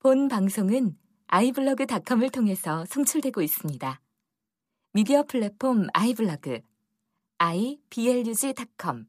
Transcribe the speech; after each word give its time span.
본 0.00 0.28
방송은 0.28 0.96
아이블로그닷컴을 1.26 2.30
통해서 2.30 2.84
송출되고 2.84 3.42
있습니다. 3.42 4.00
미디어 4.92 5.24
플랫폼 5.24 5.88
아이블로그 5.92 6.60
iblog.com 7.38 9.06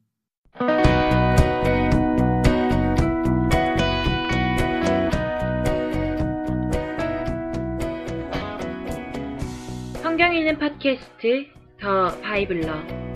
성경 10.02 10.34
읽는 10.34 10.58
팟캐스트 10.58 11.46
더 11.80 12.20
바이블러 12.20 13.09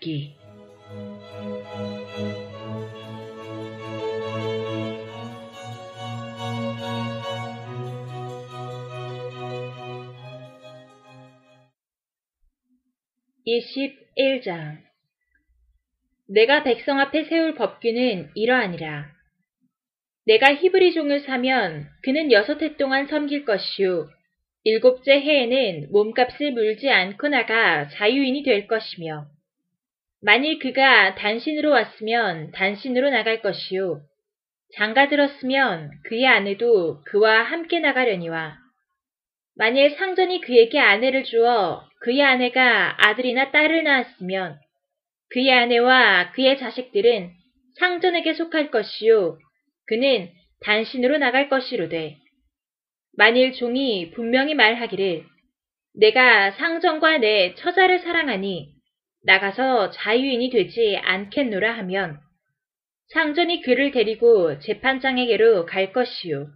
출애굽기 0.00 0.34
(21장) 13.46 14.78
내가 16.28 16.62
백성 16.62 16.98
앞에 16.98 17.24
세울 17.24 17.54
법규는 17.54 18.30
이러하니라. 18.34 19.10
내가 20.26 20.54
히브리 20.54 20.92
종을 20.92 21.20
사면 21.20 21.88
그는 22.02 22.32
여섯 22.32 22.62
해 22.62 22.76
동안 22.76 23.06
섬길 23.06 23.44
것이요. 23.44 24.08
일곱째 24.64 25.12
해에는 25.20 25.90
몸값을 25.90 26.52
물지 26.52 26.90
않고 26.90 27.28
나가 27.28 27.88
자유인이 27.88 28.42
될 28.44 28.66
것이며 28.66 29.26
만일 30.22 30.58
그가 30.58 31.14
단신으로 31.14 31.70
왔으면 31.70 32.50
단신으로 32.52 33.10
나갈 33.10 33.40
것이요. 33.40 34.02
장가 34.76 35.08
들었으면 35.08 35.90
그의 36.04 36.26
아내도 36.26 37.02
그와 37.06 37.42
함께 37.42 37.80
나가려니와. 37.80 38.58
만일 39.56 39.90
상전이 39.90 40.42
그에게 40.42 40.78
아내를 40.78 41.24
주어 41.24 41.88
그의 42.02 42.22
아내가 42.22 42.96
아들이나 42.98 43.50
딸을 43.50 43.82
낳았으면 43.84 44.58
그의 45.30 45.52
아내와 45.52 46.32
그의 46.32 46.58
자식들은 46.58 47.30
상전에게 47.78 48.34
속할 48.34 48.70
것이요. 48.70 49.38
그는 49.86 50.30
단신으로 50.62 51.16
나갈 51.16 51.48
것이로되. 51.48 52.16
만일 53.16 53.52
종이 53.54 54.10
분명히 54.10 54.54
말하기를 54.54 55.24
내가 55.98 56.52
상전과 56.52 57.18
내 57.18 57.54
처자를 57.54 58.00
사랑하니 58.00 58.79
나가서 59.22 59.90
자유인이 59.90 60.50
되지 60.50 60.96
않겠노라 61.02 61.76
하면 61.78 62.18
상전이 63.12 63.62
그를 63.62 63.90
데리고 63.90 64.58
재판장에게로 64.60 65.66
갈 65.66 65.92
것이요. 65.92 66.48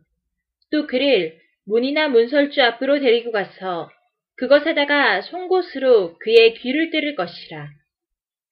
또 0.70 0.86
그를 0.86 1.38
문이나 1.66 2.08
문설주 2.08 2.62
앞으로 2.62 3.00
데리고 3.00 3.32
가서 3.32 3.90
그것에다가 4.36 5.22
송곳으로 5.22 6.18
그의 6.18 6.54
귀를 6.54 6.90
뜯을 6.90 7.14
것이라. 7.16 7.68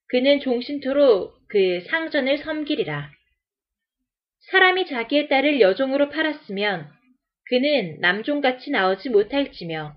그는 0.09 0.41
종신토록 0.41 1.35
그 1.49 1.81
상전을 1.89 2.39
섬기리라. 2.39 3.11
사람이 4.51 4.87
자기의 4.87 5.29
딸을 5.29 5.61
여종으로 5.61 6.11
팔았으면 6.11 6.89
그는 7.49 7.99
남종같이 8.01 8.71
나오지 8.71 9.11
못할지며 9.11 9.95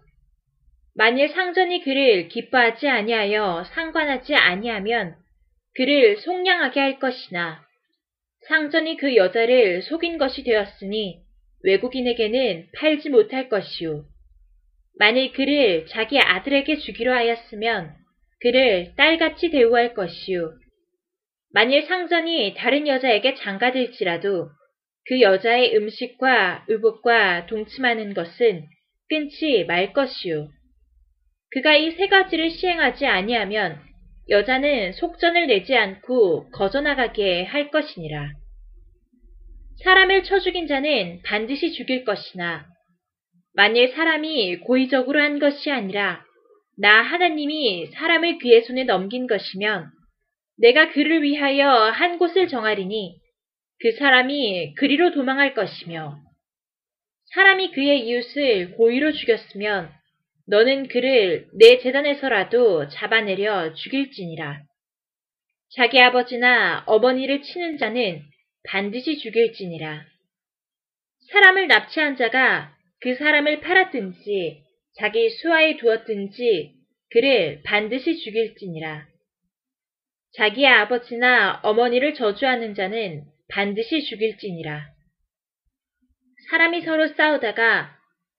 만일 0.98 1.28
상전이 1.28 1.82
그를 1.82 2.30
기뻐하지 2.30 2.88
아니하여 2.88 3.66
상관하지 3.74 4.34
아니하면 4.34 5.16
그를 5.76 6.16
속량하게 6.18 6.80
할 6.80 7.00
것이나 7.00 7.66
상전이 8.48 8.96
그 8.96 9.18
여자를 9.18 9.82
속인 9.82 10.18
것이 10.18 10.44
되었으니 10.44 11.20
외국인에게는 11.64 12.68
팔지 12.78 13.10
못할 13.10 13.50
것이요. 13.50 14.06
만일 14.98 15.34
그를 15.34 15.86
자기 15.88 16.18
아들에게 16.18 16.78
주기로 16.78 17.12
하였으면 17.12 17.94
그를 18.40 18.94
딸같이 18.96 19.50
대우할 19.50 19.96
것이요. 19.96 20.54
만일 21.52 21.84
상전이 21.84 22.54
다른 22.56 22.88
여자에게 22.88 23.36
장가들지라도 23.36 24.50
그 25.08 25.22
여자의 25.22 25.76
음식과 25.76 26.66
의복과 26.70 27.48
동침하는 27.48 28.14
것은 28.14 28.66
끊지 29.10 29.66
말 29.66 29.92
것이요. 29.92 30.48
그가 31.56 31.74
이 31.74 31.92
세 31.92 32.08
가지를 32.08 32.50
시행하지 32.50 33.06
아니하면 33.06 33.80
여자는 34.28 34.92
속전을 34.92 35.48
내지 35.48 35.74
않고 35.74 36.50
거저나가게 36.50 37.44
할 37.44 37.72
것이니라. 37.72 38.34
사람을 39.82 40.24
쳐 40.24 40.40
죽인 40.40 40.68
자는 40.68 41.22
반드시 41.24 41.72
죽일 41.72 42.04
것이나 42.04 42.66
만일 43.54 43.94
사람이 43.94 44.58
고의적으로 44.66 45.22
한 45.22 45.40
것이 45.40 45.72
아니라 45.72 46.26
나 46.78 47.02
하나님이 47.02 47.88
사람을 47.88 48.40
그의 48.40 48.64
손에 48.64 48.84
넘긴 48.84 49.26
것이면 49.26 49.92
내가 50.58 50.92
그를 50.92 51.24
위하여 51.24 51.70
한 51.70 52.18
곳을 52.18 52.50
정하리니 52.50 53.16
그 53.80 53.94
사람이 53.94 54.74
그리로 54.76 55.14
도망할 55.14 55.54
것이며 55.54 56.18
사람이 57.34 57.72
그의 57.72 58.06
이웃을 58.08 58.72
고의로 58.72 59.14
죽였으면 59.14 59.90
너는 60.48 60.88
그를 60.88 61.48
내 61.54 61.80
재단에서라도 61.80 62.88
잡아내려 62.90 63.74
죽일지니라. 63.74 64.62
자기 65.76 66.00
아버지나 66.00 66.84
어머니를 66.86 67.42
치는 67.42 67.78
자는 67.78 68.22
반드시 68.68 69.18
죽일지니라. 69.18 70.06
사람을 71.32 71.68
납치한 71.68 72.16
자가 72.18 72.76
그 73.02 73.16
사람을 73.16 73.62
팔았든지 73.62 74.64
자기 74.98 75.30
수하에 75.30 75.78
두었든지 75.78 76.74
그를 77.10 77.62
반드시 77.64 78.18
죽일지니라. 78.18 79.08
자기의 80.34 80.68
아버지나 80.68 81.62
어머니를 81.64 82.14
저주하는 82.14 82.76
자는 82.76 83.24
반드시 83.50 84.04
죽일지니라. 84.04 84.86
사람이 86.50 86.82
서로 86.82 87.08
싸우다가 87.08 87.96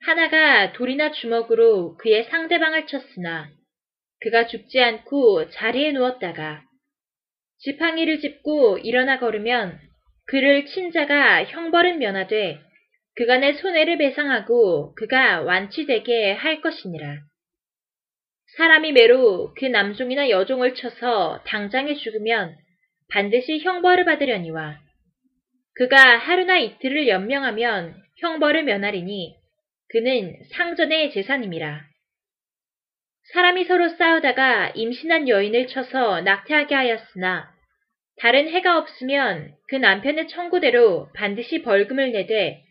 하나가 0.06 0.72
돌이나 0.72 1.11
주먹으로 1.11 1.97
그의 1.97 2.27
상대방을 2.31 2.87
쳤으나 2.87 3.50
그가 4.21 4.47
죽지 4.47 4.81
않고 4.81 5.50
자리에 5.50 5.91
누웠다가 5.91 6.62
지팡이를 7.59 8.21
짚고 8.21 8.78
일어나 8.78 9.19
걸으면 9.19 9.81
그를 10.27 10.66
친 10.66 10.93
자가 10.93 11.45
형벌은 11.47 11.99
면하되 11.99 12.61
그간의 13.16 13.55
손해를 13.55 13.99
배상하고 13.99 14.95
그가 14.95 15.41
완치되게 15.41 16.34
할 16.34 16.61
것이니라. 16.61 17.19
사람이 18.59 18.93
매로 18.93 19.55
그 19.59 19.65
남종이나 19.65 20.31
여종을 20.31 20.77
쳐서 20.77 21.43
당장에 21.47 21.95
죽으면 21.95 22.55
반드시 23.11 23.59
형벌을 23.59 24.05
받으려니와 24.05 24.78
그가 25.75 26.19
하루나 26.19 26.59
이틀을 26.59 27.09
연명하면 27.09 27.97
형벌을 28.21 28.62
면하리니 28.62 29.46
그는 29.89 30.37
상전의 30.53 31.13
재산임이라. 31.13 31.85
사람이 33.33 33.65
서로 33.65 33.89
싸우다가 33.89 34.71
임신한 34.75 35.28
여인을 35.28 35.66
쳐서 35.66 36.21
낙태하게 36.21 36.75
하였으나 36.75 37.53
다른 38.19 38.49
해가 38.49 38.78
없으면 38.78 39.55
그 39.69 39.77
남편의 39.77 40.28
청구대로 40.28 41.10
반드시 41.15 41.63
벌금을 41.63 42.13
내되 42.13 42.63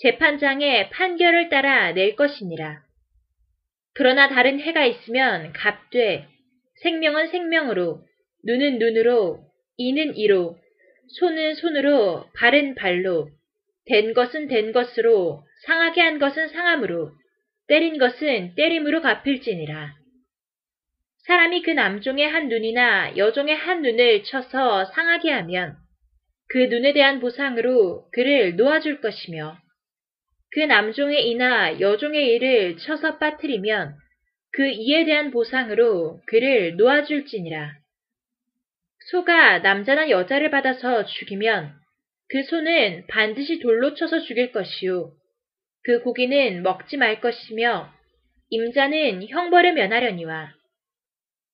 재판장의 0.00 0.90
판결을 0.90 1.48
따라 1.48 1.92
낼 1.92 2.16
것이니라. 2.16 2.82
그러나 3.94 4.28
다른 4.28 4.60
해가 4.60 4.84
있으면 4.84 5.52
값되 5.52 6.26
생명은 6.82 7.28
생명으로 7.28 8.02
눈은 8.44 8.78
눈으로 8.78 9.40
이는 9.76 10.16
이로 10.16 10.56
손은 11.18 11.54
손으로 11.54 12.26
발은 12.34 12.74
발로 12.74 13.28
된 13.86 14.14
것은 14.14 14.48
된 14.48 14.72
것으로 14.72 15.45
상하게 15.64 16.00
한 16.00 16.18
것은 16.18 16.48
상함으로 16.48 17.12
때린 17.68 17.98
것은 17.98 18.54
때림으로 18.54 19.00
갚을지니라. 19.02 19.94
사람이 21.26 21.62
그 21.62 21.70
남종의 21.70 22.28
한 22.28 22.48
눈이나 22.48 23.16
여종의 23.16 23.56
한 23.56 23.82
눈을 23.82 24.22
쳐서 24.24 24.84
상하게 24.84 25.32
하면 25.32 25.76
그 26.48 26.58
눈에 26.58 26.92
대한 26.92 27.18
보상으로 27.18 28.08
그를 28.12 28.54
놓아줄 28.54 29.00
것이며 29.00 29.58
그 30.52 30.60
남종의 30.60 31.28
이나 31.28 31.80
여종의 31.80 32.34
이를 32.34 32.76
쳐서 32.76 33.18
빠뜨리면 33.18 33.96
그 34.52 34.68
이에 34.68 35.04
대한 35.04 35.30
보상으로 35.32 36.20
그를 36.26 36.76
놓아줄지니라. 36.76 37.72
소가 39.10 39.58
남자나 39.58 40.08
여자를 40.10 40.50
받아서 40.50 41.04
죽이면 41.04 41.74
그 42.28 42.42
소는 42.44 43.06
반드시 43.08 43.58
돌로 43.58 43.94
쳐서 43.94 44.20
죽일 44.20 44.52
것이요. 44.52 45.12
그 45.86 46.00
고기는 46.00 46.64
먹지 46.64 46.96
말 46.96 47.20
것이며 47.20 47.88
임자는 48.50 49.28
형벌을 49.28 49.74
면하려니와 49.74 50.52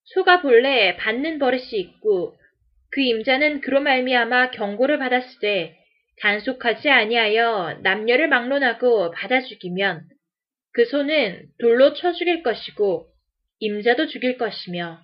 소가 0.04 0.40
본래 0.40 0.96
받는 0.96 1.38
버릇이 1.38 1.72
있고 1.72 2.34
그 2.92 3.02
임자는 3.02 3.60
그로 3.60 3.82
말미암아 3.82 4.52
경고를 4.52 4.98
받았을 4.98 5.38
때 5.40 5.76
단속하지 6.22 6.88
아니하여 6.88 7.80
남녀를 7.82 8.28
막론하고 8.28 9.10
받아 9.10 9.42
죽이면 9.42 10.08
그 10.72 10.86
소는 10.86 11.48
돌로 11.60 11.92
쳐 11.92 12.14
죽일 12.14 12.42
것이고 12.42 13.06
임자도 13.58 14.06
죽일 14.06 14.38
것이며 14.38 14.98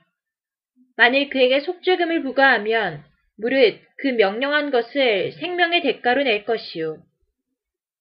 만일 0.96 1.28
그에게 1.28 1.60
속죄금을 1.60 2.22
부과하면 2.22 3.04
무릇 3.36 3.78
그 3.98 4.08
명령한 4.08 4.70
것을 4.70 5.32
생명의 5.32 5.82
대가로 5.82 6.22
낼 6.22 6.46
것이요. 6.46 7.02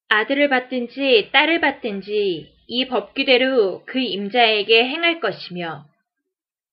아들을 0.10 0.50
받든지 0.50 1.30
딸을 1.32 1.60
받든지 1.62 2.54
이 2.68 2.88
법규대로 2.88 3.84
그 3.86 4.00
임자에게 4.00 4.86
행할 4.86 5.20
것이며 5.20 5.86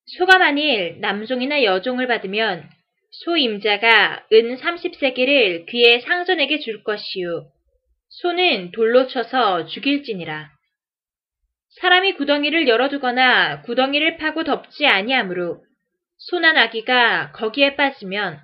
소가 0.06 0.38
만일 0.38 0.98
남종이나 1.00 1.64
여종을 1.64 2.06
받으면 2.06 2.68
소 3.10 3.36
임자가 3.36 4.26
은 4.32 4.56
30세기를 4.56 5.66
그의 5.70 6.00
상전에게 6.00 6.58
줄 6.58 6.82
것이요. 6.82 7.46
소는 8.08 8.72
돌로 8.72 9.06
쳐서 9.06 9.66
죽일지니라. 9.66 10.50
사람이 11.80 12.14
구덩이를 12.14 12.68
열어두거나 12.68 13.62
구덩이를 13.62 14.16
파고 14.18 14.44
덮지 14.44 14.86
아니하므로 14.86 15.62
소나 16.18 16.52
나귀가 16.52 17.32
거기에 17.32 17.76
빠지면 17.76 18.40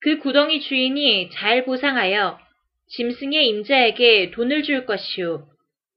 그 0.00 0.18
구덩이 0.18 0.60
주인이 0.60 1.30
잘 1.32 1.64
보상하여 1.64 2.38
짐승의 2.88 3.48
임자에게 3.48 4.30
돈을 4.30 4.62
줄 4.62 4.86
것이요. 4.86 5.46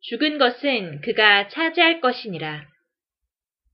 죽은 0.02 0.38
것은 0.38 1.02
그가 1.02 1.48
차지할 1.50 2.02
것이니라. 2.02 2.66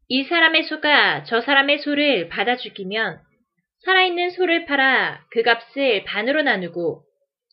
이 0.08 0.24
사람의 0.24 0.64
소가 0.64 1.24
저 1.24 1.42
사람의 1.42 1.80
소를 1.80 2.30
받아 2.30 2.58
죽이면 2.58 3.20
살아있는 3.86 4.32
소를 4.32 4.66
팔아 4.66 5.26
그 5.32 5.44
값을 5.44 6.04
반으로 6.04 6.42
나누고 6.42 7.04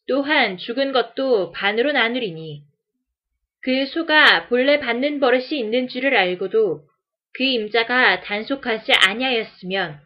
또한 0.08 0.58
죽은 0.58 0.92
것도 0.92 1.52
반으로 1.52 1.92
나누리니 1.92 2.62
그 3.62 3.86
소가 3.86 4.48
본래 4.48 4.80
받는 4.80 5.20
버릇이 5.20 5.58
있는 5.58 5.88
줄을 5.88 6.16
알고도 6.16 6.82
그 7.34 7.42
임자가 7.44 8.22
단속하지 8.22 8.92
아니하였으면 8.92 10.00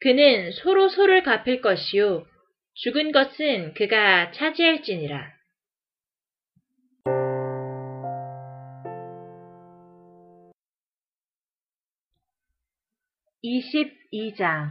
그는 0.00 0.52
소로 0.52 0.88
소를 0.88 1.22
갚을 1.22 1.60
것이요 1.62 2.26
죽은 2.74 3.12
것은 3.12 3.74
그가 3.74 4.32
차지할지니라. 4.32 5.32
22장 13.44 14.70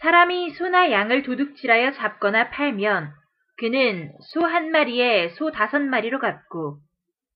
사람이 0.00 0.50
소나 0.50 0.90
양을 0.90 1.22
도둑질하여 1.22 1.92
잡거나 1.92 2.50
팔면 2.50 3.12
그는 3.58 4.12
소 4.32 4.44
한 4.46 4.70
마리에 4.70 5.30
소 5.30 5.50
다섯 5.50 5.80
마리로 5.80 6.18
갚고 6.20 6.78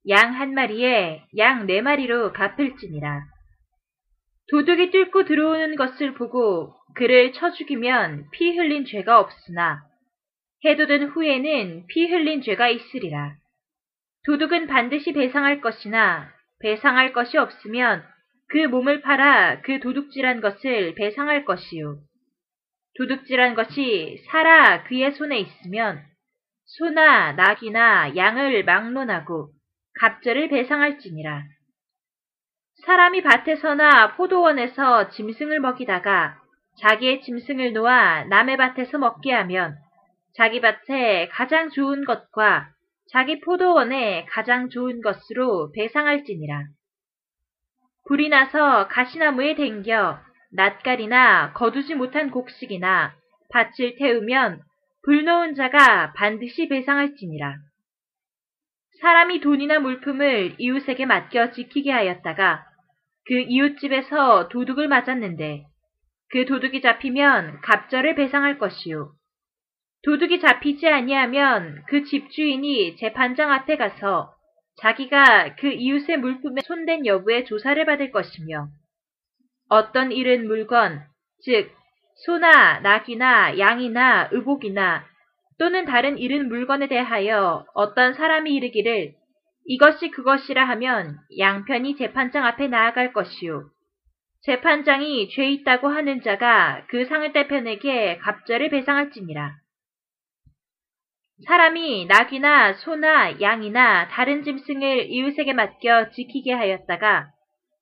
양 0.08 0.34
한 0.34 0.55
마리에 0.55 1.25
양 1.37 1.67
네 1.67 1.82
마리로 1.82 2.32
갚을지니라. 2.32 3.25
도둑이 4.53 4.91
뚫고 4.91 5.25
들어오는 5.25 5.77
것을 5.77 6.13
보고 6.13 6.75
그를 6.95 7.33
쳐 7.33 7.53
죽이면 7.53 8.27
피 8.33 8.55
흘린 8.55 8.85
죄가 8.85 9.19
없으나 9.19 9.83
해도된 10.63 11.05
후에는 11.05 11.87
피 11.87 12.07
흘린 12.07 12.43
죄가 12.43 12.69
있으리라. 12.69 13.35
도둑은 14.27 14.67
반드시 14.67 15.15
배상할 15.15 15.63
것이나 15.63 16.31
배상할 16.61 17.15
것이 17.15 17.39
없으면 17.39 18.05
그 18.51 18.59
몸을 18.59 19.01
팔아 19.01 19.63
그 19.63 19.81
도둑질한 19.81 20.43
것을 20.43 20.97
배상할 20.97 21.47
것이요. 21.47 22.01
도둑질한 22.99 23.55
것이 23.55 24.23
살아 24.31 24.85
그의 24.85 25.13
손에 25.13 25.39
있으면 25.39 26.03
소나 26.67 27.33
낙이나 27.33 28.15
양을 28.17 28.65
막론하고 28.65 29.49
갑절을 29.99 30.51
배상할지니라. 30.51 31.43
사람이 32.84 33.23
밭에서나 33.23 34.17
포도원에서 34.17 35.11
짐승을 35.11 35.61
먹이다가 35.61 36.37
자기의 36.81 37.23
짐승을 37.23 37.75
놓아 37.75 38.25
남의 38.25 38.56
밭에서 38.56 38.99
먹게 38.99 39.32
하면 39.32 39.76
자기 40.34 40.61
밭에 40.61 41.29
가장 41.29 41.70
좋은 41.70 42.05
것과 42.05 42.70
자기 43.12 43.40
포도원에 43.40 44.26
가장 44.31 44.69
좋은 44.69 45.00
것으로 45.00 45.70
배상할지니라. 45.73 46.64
불이 48.08 48.29
나서 48.31 48.88
가시나무에 48.88 49.55
댕겨 49.55 50.19
낯가리나 50.52 51.52
거두지 51.52 51.94
못한 51.94 52.31
곡식이나 52.32 53.14
밭을 53.50 53.94
태우면 53.96 54.61
불 55.05 55.25
놓은 55.25 55.55
자가 55.55 56.14
반드시 56.14 56.69
배상할지니라. 56.69 57.58
사람이 59.00 59.40
돈이나 59.40 59.79
물품을 59.79 60.56
이웃에게 60.58 61.06
맡겨 61.06 61.52
지키게 61.52 61.93
하였다가 61.93 62.72
그 63.27 63.35
이웃집에서 63.35 64.49
도둑을 64.49 64.89
맞았는데 64.89 65.65
그 66.31 66.47
도둑이 66.47 66.81
잡히면 66.81 67.61
갑절을 67.61 68.15
배상할 68.15 68.59
것이요. 68.59 69.13
도둑이 70.05 70.41
잡히지 70.41 70.89
아니하면 70.89 71.83
그 71.89 72.05
집주인이 72.05 72.97
재판장 72.97 73.53
앞에 73.53 73.77
가서 73.77 74.35
자기가 74.81 75.57
그 75.57 75.69
이웃의 75.69 76.17
물품에 76.17 76.63
손댄 76.63 77.07
여부의 77.07 77.45
조사를 77.45 77.85
받을 77.85 78.11
것이며 78.11 78.69
어떤 79.69 80.11
잃은 80.11 80.47
물건, 80.47 81.03
즉 81.45 81.71
소나 82.25 82.81
낙이나 82.81 83.59
양이나 83.59 84.29
의복이나 84.33 85.05
또는 85.59 85.85
다른 85.85 86.19
잃은 86.19 86.49
물건에 86.49 86.89
대하여 86.89 87.65
어떤 87.75 88.15
사람이 88.15 88.53
이르기를 88.53 89.15
이것이 89.64 90.11
그것이라 90.11 90.64
하면 90.70 91.19
양편이 91.38 91.97
재판장 91.97 92.44
앞에 92.44 92.69
나아갈 92.69 93.12
것이요. 93.12 93.70
재판장이 94.43 95.29
죄 95.31 95.48
있다고 95.51 95.89
하는 95.89 96.20
자가 96.20 96.84
그 96.89 97.05
상을 97.05 97.32
대 97.32 97.46
편에게 97.46 98.19
갑절을 98.19 98.70
배상할지니라. 98.70 99.55
사람이 101.46 102.06
낙이나 102.06 102.75
소나 102.75 103.41
양이나 103.41 104.08
다른 104.08 104.43
짐승을 104.43 105.10
이웃에게 105.10 105.53
맡겨 105.53 106.10
지키게 106.10 106.53
하였다가 106.53 107.29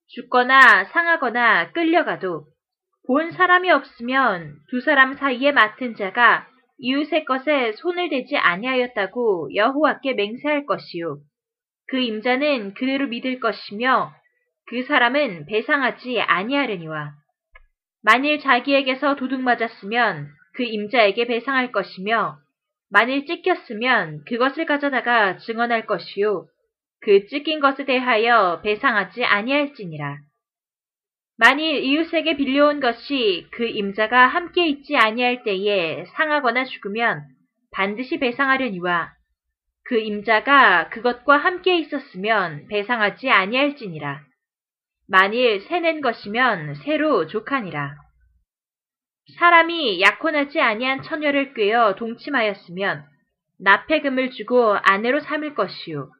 죽거나 0.09 0.85
상하거나 0.85 1.73
끌려가도 1.73 2.47
본 3.07 3.31
사람이 3.33 3.71
없으면 3.71 4.55
두 4.71 4.81
사람 4.81 5.15
사이에 5.15 5.53
맡은 5.53 5.95
자가 5.95 6.47
이웃의 6.79 7.25
것에 7.25 7.73
손을 7.73 8.09
대지 8.09 8.37
아니하였다고 8.37 9.55
여호와께 9.55 10.15
맹세할 10.15 10.67
것이요. 10.67 11.19
그 11.91 11.99
임자는 11.99 12.75
그대로 12.75 13.09
믿을 13.09 13.41
것이며 13.41 14.15
그 14.69 14.85
사람은 14.85 15.47
배상하지 15.47 16.21
아니하려니와 16.21 17.13
만일 18.03 18.39
자기에게서 18.39 19.17
도둑 19.17 19.41
맞았으면 19.41 20.29
그 20.55 20.63
임자에게 20.63 21.27
배상할 21.27 21.73
것이며 21.73 22.39
만일 22.91 23.27
찢겼으면 23.27 24.25
그것을 24.25 24.67
가져다가 24.67 25.39
증언할 25.39 25.87
것이요 25.87 26.47
그 27.01 27.27
찢긴 27.27 27.59
것에 27.61 27.85
대하여 27.85 28.61
배상하지 28.63 29.25
아니할지니라. 29.25 30.19
만일 31.39 31.83
이웃에게 31.83 32.37
빌려온 32.37 32.81
것이 32.81 33.49
그 33.53 33.67
임자가 33.67 34.27
함께 34.27 34.69
있지 34.69 34.97
아니할 34.97 35.43
때에 35.43 36.05
상하거나 36.17 36.67
죽으면 36.67 37.25
반드시 37.73 38.19
배상하려니와 38.19 39.20
그 39.85 39.99
임자가 39.99 40.91
그것과 40.91 41.37
함께 41.37 41.79
있었으면 41.79 42.69
배상하지 42.69 43.31
아니할지니라. 43.31 44.21
만일 45.09 45.61
새낸 45.63 46.01
것이면 46.01 46.75
새로 46.85 47.27
족하니라. 47.27 47.97
사람이 49.39 50.01
약혼하지 50.01 50.61
아니한 50.61 51.03
처녀를 51.03 51.55
꿰어 51.55 51.95
동침하였으면 51.97 53.05
납폐금을 53.61 54.31
주고 54.31 54.77
아내로 54.83 55.21
삼을 55.21 55.55
것이요. 55.55 56.11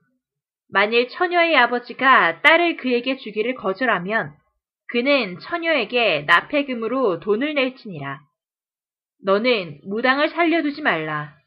만일 0.73 1.09
처녀의 1.09 1.57
아버지가 1.57 2.43
딸을 2.43 2.77
그에게 2.77 3.17
주기를 3.17 3.55
거절하면 3.55 4.33
그는 4.89 5.39
처녀에게 5.41 6.25
납폐금으로 6.27 7.21
돈을 7.21 7.55
낼지니라. 7.55 8.21
너는 9.25 9.81
무당을 9.85 10.31
살려두지 10.31 10.83
말라. 10.83 11.40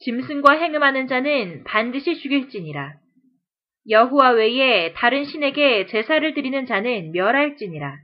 짐승과 0.00 0.54
행음하는 0.54 1.08
자는 1.08 1.62
반드시 1.64 2.16
죽일지니라. 2.16 2.94
여호와 3.88 4.30
외에 4.30 4.92
다른 4.94 5.24
신에게 5.24 5.86
제사를 5.86 6.34
드리는 6.34 6.66
자는 6.66 7.12
멸할지니라. 7.12 7.96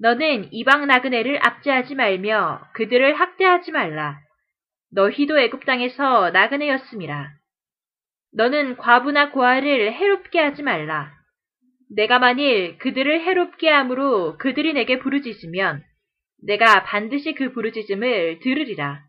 너는 0.00 0.48
이방 0.52 0.86
나그네를 0.86 1.38
압제하지 1.46 1.94
말며 1.94 2.60
그들을 2.74 3.14
학대하지 3.14 3.70
말라. 3.72 4.18
너희도 4.92 5.38
애굽 5.38 5.66
땅에서 5.66 6.30
나그네였음이라. 6.30 7.30
너는 8.32 8.76
과부나 8.76 9.30
고아를 9.30 9.92
해롭게 9.92 10.40
하지 10.40 10.62
말라. 10.62 11.12
내가 11.94 12.18
만일 12.18 12.78
그들을 12.78 13.20
해롭게 13.20 13.68
함으로 13.68 14.36
그들이 14.38 14.72
내게 14.72 14.98
부르짖으면 14.98 15.82
내가 16.46 16.82
반드시 16.84 17.34
그 17.34 17.52
부르짖음을 17.52 18.40
들으리라. 18.40 19.02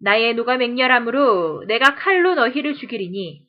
나의 0.00 0.34
노가 0.34 0.56
맹렬함으로 0.56 1.64
내가 1.66 1.94
칼로 1.96 2.34
너희를 2.34 2.74
죽이리니 2.74 3.42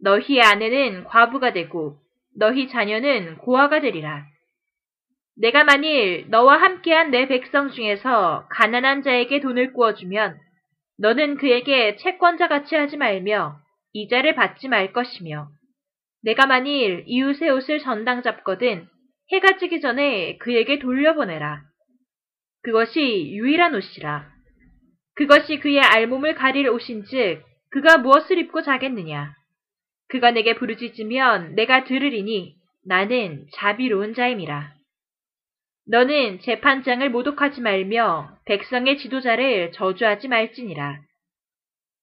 너희의 0.00 0.42
아내는 0.42 1.04
과부가 1.04 1.52
되고 1.52 1.98
너희 2.38 2.68
자녀는 2.68 3.38
고아가 3.38 3.80
되리라. 3.80 4.24
내가 5.38 5.64
만일 5.64 6.26
너와 6.28 6.56
함께한 6.60 7.10
내 7.10 7.28
백성 7.28 7.70
중에서 7.70 8.46
가난한 8.50 9.02
자에게 9.02 9.40
돈을 9.40 9.72
구워주면 9.72 10.38
너는 10.98 11.36
그에게 11.36 11.96
채권자 11.96 12.48
같이 12.48 12.74
하지 12.74 12.96
말며 12.96 13.58
이자를 13.92 14.34
받지 14.34 14.68
말 14.68 14.92
것이며 14.92 15.48
내가 16.22 16.46
만일 16.46 17.04
이웃의 17.06 17.50
옷을 17.50 17.80
전당 17.80 18.22
잡거든 18.22 18.88
해가 19.32 19.58
지기 19.58 19.80
전에 19.80 20.38
그에게 20.38 20.78
돌려보내라. 20.78 21.62
그것이 22.62 23.32
유일한 23.32 23.74
옷이라. 23.74 24.35
그것이 25.16 25.58
그의 25.58 25.80
알몸을 25.80 26.34
가릴 26.34 26.68
옷인즉 26.68 27.42
그가 27.70 27.98
무엇을 27.98 28.38
입고 28.38 28.62
자겠느냐. 28.62 29.34
그가 30.08 30.30
내게 30.30 30.54
부르짖으면 30.54 31.54
내가 31.54 31.84
들으리니 31.84 32.54
나는 32.84 33.46
자비로운 33.54 34.14
자임이라. 34.14 34.72
너는 35.88 36.40
재판장을 36.40 37.08
모독하지 37.10 37.60
말며 37.60 38.36
백성의 38.44 38.98
지도자를 38.98 39.72
저주하지 39.72 40.28
말지니라. 40.28 41.00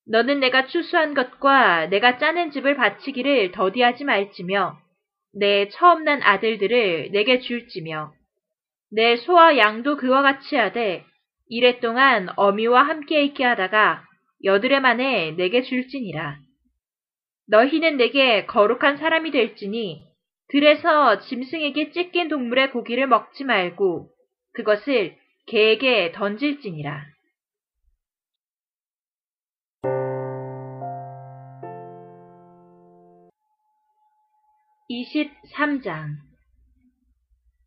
너는 0.07 0.39
내가 0.39 0.67
추수한 0.67 1.13
것과 1.13 1.87
내가 1.87 2.17
짜낸 2.17 2.51
집을 2.51 2.75
바치기를 2.75 3.51
더디하지 3.51 4.03
말지며 4.05 4.77
내 5.33 5.69
처음 5.69 6.03
난 6.03 6.21
아들들을 6.23 7.09
내게 7.11 7.39
줄지며 7.39 8.11
내 8.91 9.17
소와 9.17 9.57
양도 9.57 9.97
그와 9.97 10.21
같이 10.21 10.55
하되 10.55 11.05
이래 11.55 11.79
동안 11.79 12.29
어미와 12.35 12.81
함께 12.81 13.23
있게 13.25 13.43
하다가 13.43 14.03
여드레 14.43 14.79
만에 14.79 15.35
내게 15.37 15.61
줄지니라. 15.61 16.39
너희는 17.47 17.97
내게 17.97 18.47
거룩한 18.47 18.97
사람이 18.97 19.29
될지니 19.29 20.03
들에서 20.47 21.19
짐승에게 21.19 21.91
찢긴 21.91 22.27
동물의 22.27 22.71
고기를 22.71 23.05
먹지 23.05 23.43
말고 23.43 24.09
그것을 24.53 25.15
개에게 25.45 26.11
던질지니라. 26.13 27.05
23장 34.89 36.15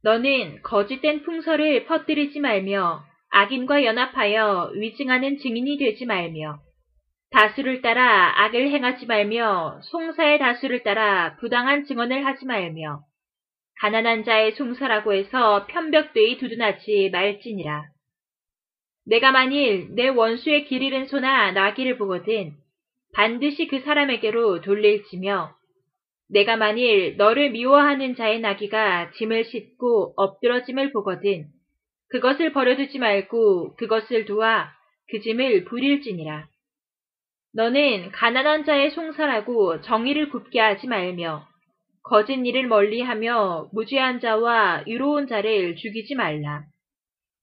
너는 0.03 0.61
거짓된 0.65 1.23
풍설을 1.23 1.87
퍼뜨리지 1.87 2.41
말며 2.41 3.05
악인과 3.39 3.85
연합하여 3.85 4.71
위증하는 4.77 5.37
증인이 5.37 5.77
되지 5.77 6.07
말며 6.07 6.59
다수를 7.31 7.83
따라 7.83 8.33
악을 8.45 8.71
행하지 8.71 9.05
말며 9.05 9.79
송사의 9.83 10.39
다수를 10.39 10.83
따라 10.83 11.37
부당한 11.37 11.85
증언을 11.85 12.25
하지 12.25 12.47
말며 12.47 13.03
가난한 13.79 14.25
자의 14.25 14.53
송사라고 14.53 15.13
해서 15.13 15.67
편벽되이 15.67 16.39
두둔하지 16.39 17.11
말지니라. 17.13 17.85
내가 19.05 19.33
만일 19.33 19.95
내 19.95 20.09
원수의 20.09 20.65
길 20.65 20.83
잃은 20.83 21.05
소나 21.05 21.53
나귀를 21.53 21.99
보거든 21.99 22.55
반드시 23.13 23.67
그 23.67 23.81
사람에게로 23.81 24.63
돌릴지며 24.63 25.55
내가 26.31 26.57
만일 26.57 27.19
너를 27.19 27.51
미워하는 27.51 28.17
자의 28.17 28.41
나귀가 28.41 29.11
짐을 29.11 29.45
싣고 29.45 30.15
엎드러짐을 30.17 30.93
보거든 30.93 31.51
그것을 32.09 32.53
버려두지 32.53 32.99
말고 32.99 33.77
그것을 33.77 34.25
도와 34.25 34.73
그 35.11 35.21
짐을 35.21 35.65
부릴지니라. 35.65 36.49
너는 37.55 38.13
가난한 38.13 38.65
자의 38.65 38.91
송사라고 38.91 39.81
정의를 39.81 40.29
굽게 40.29 40.61
하지 40.61 40.87
말며 40.87 41.47
거짓 42.03 42.35
일을 42.35 42.67
멀리하며 42.69 43.71
무죄한 43.73 44.21
자와 44.21 44.85
유로운 44.87 45.27
자를 45.27 45.75
죽이지 45.75 46.15
말라. 46.15 46.65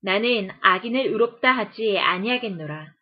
나는 0.01 0.49
악인을 0.61 1.07
의롭다 1.07 1.51
하지 1.51 1.97
아니하겠노라. 1.97 2.93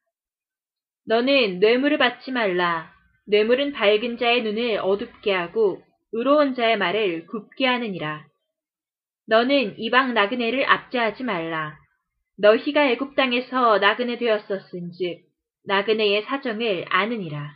너는 1.07 1.59
뇌물을 1.59 1.97
받지 1.97 2.31
말라. 2.31 2.91
뇌물은 3.27 3.73
밝은 3.73 4.17
자의 4.17 4.43
눈을 4.43 4.79
어둡게 4.81 5.33
하고 5.33 5.81
의로운 6.13 6.55
자의 6.55 6.77
말을 6.77 7.27
굽게 7.27 7.65
하느니라. 7.65 8.25
너는 9.27 9.75
이방 9.77 10.13
나그네를 10.13 10.65
압제하지 10.69 11.23
말라. 11.23 11.77
너희가 12.37 12.87
애굽 12.89 13.15
땅에서 13.15 13.77
나그네 13.79 14.17
되었었은즉 14.17 15.19
나그네의 15.65 16.23
사정을 16.23 16.85
아느니라. 16.89 17.53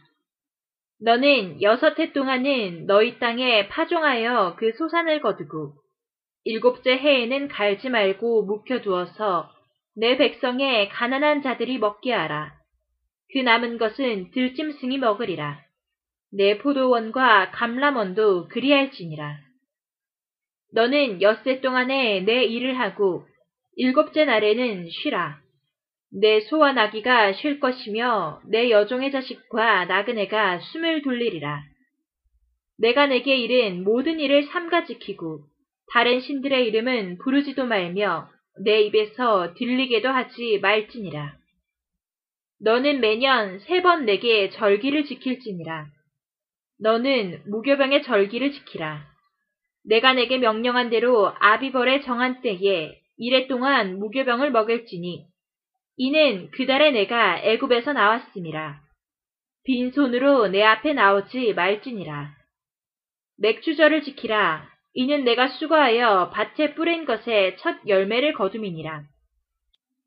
너는 1.02 1.62
여섯 1.62 2.00
해 2.00 2.14
동안은 2.14 2.86
너희 2.86 3.20
땅에 3.20 3.68
파종하여 3.68 4.56
그 4.58 4.72
소산을 4.74 5.22
거두고 5.22 5.74
일곱째 6.46 6.92
해에는 6.98 7.48
갈지 7.48 7.90
말고 7.90 8.46
묵혀두어서 8.46 9.52
내 9.98 10.18
백성의 10.18 10.90
가난한 10.90 11.42
자들이 11.42 11.80
먹게 11.80 12.14
하라. 12.14 12.54
그 13.34 13.40
남은 13.40 13.78
것은 13.78 14.32
들짐승이 14.32 15.00
먹으리라. 15.00 15.60
내 16.32 16.58
포도원과 16.58 17.52
감람원도 17.52 18.50
그리할지니라. 18.50 19.38
너는 20.76 21.22
엿새 21.22 21.62
동안에 21.62 22.20
내 22.26 22.44
일을 22.44 22.78
하고 22.78 23.26
일곱째 23.78 24.26
날에는 24.26 24.90
쉬라. 24.90 25.40
내 26.12 26.42
소와 26.42 26.74
나귀가 26.74 27.32
쉴 27.32 27.62
것이며 27.62 28.42
내 28.46 28.70
여종의 28.70 29.12
자식과 29.12 29.86
나그네가 29.86 30.60
숨을 30.60 31.02
돌리리라. 31.02 31.64
내가 32.78 33.08
내게 33.08 33.38
이른 33.38 33.86
모든 33.86 34.20
일을 34.20 34.48
삼가 34.48 34.84
지키고 34.84 35.46
다른 35.94 36.20
신들의 36.20 36.68
이름은 36.68 37.20
부르지도 37.20 37.66
말며 37.66 38.28
내 38.66 38.82
입에서 38.82 39.54
들리게도 39.54 40.10
하지 40.10 40.60
말지니라. 40.62 41.38
너는 42.62 43.00
매년 43.00 43.60
세 43.60 43.82
번 43.82 44.06
내게 44.06 44.50
절기를 44.50 45.06
지킬지니라. 45.06 45.88
너는 46.82 47.44
무교병의 47.46 48.04
절기를 48.04 48.52
지키라. 48.52 49.15
내가 49.88 50.14
내게 50.14 50.38
명령한 50.38 50.90
대로 50.90 51.32
아비벌의 51.40 52.04
정한 52.04 52.42
때에 52.42 53.00
이래 53.18 53.48
동안 53.48 54.00
무교병을 54.00 54.52
먹을지니 54.52 55.26
이는 55.98 56.52
그달에 56.52 56.92
내가 56.92 57.40
애굽에서 57.40 57.94
나왔음이라. 57.94 58.82
빈손으로 59.66 60.48
내 60.50 60.64
앞에 60.64 60.94
나오지 60.94 61.54
말지니라. 61.54 62.32
맥주절을 63.38 64.04
지키라. 64.04 64.70
이는 64.94 65.24
내가 65.24 65.48
수고하여 65.48 66.32
밭에 66.34 66.76
뿌린 66.76 67.06
것에 67.06 67.56
첫 67.60 67.78
열매를 67.88 68.34
거둠이니라. 68.34 69.04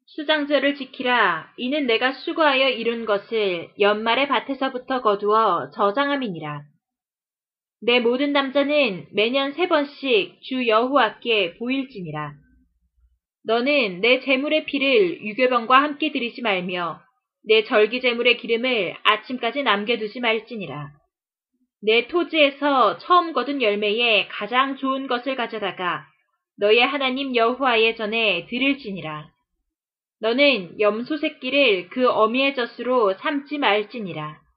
수장절을 0.07 0.77
지키라. 0.77 1.53
이는 1.59 1.87
내가 1.87 2.13
수고하여 2.13 2.69
이룬 2.69 3.05
것을 3.05 3.69
연말의 3.79 4.29
밭에서부터 4.29 5.03
거두어 5.03 5.71
저장함이니라. 5.71 6.63
내 7.81 8.01
모든 8.01 8.33
남자는 8.33 9.07
매년 9.13 9.53
세 9.53 9.69
번씩 9.69 10.43
주 10.43 10.67
여호와께 10.67 11.55
보일지니라. 11.59 12.35
너는 13.45 14.01
내 14.01 14.21
재물의 14.21 14.65
피를 14.65 15.25
유교병과 15.25 15.81
함께 15.81 16.11
들이지 16.11 16.43
말며 16.43 17.01
내 17.45 17.65
절기 17.65 18.01
재물의 18.01 18.37
기름을 18.39 18.97
아침까지 19.05 19.63
남겨두지 19.63 20.21
말지니라. 20.21 20.91
내 21.81 22.09
토지에서 22.09 22.99
처음 22.99 23.33
거둔 23.33 23.63
열매에 23.63 24.27
가장 24.27 24.77
좋은 24.77 25.07
것을 25.07 25.37
가져다가 25.37 26.05
너의 26.59 26.81
하나님 26.81 27.37
여호와의 27.37 27.95
전에 27.95 28.47
드릴지니라. 28.47 29.31
너는 30.21 30.81
염소 30.81 31.17
새끼를 31.17 31.89
그 31.91 32.11
어미의 32.11 32.57
젖으로 32.57 33.15
삼지 33.15 33.59
말지니라. 33.59 34.48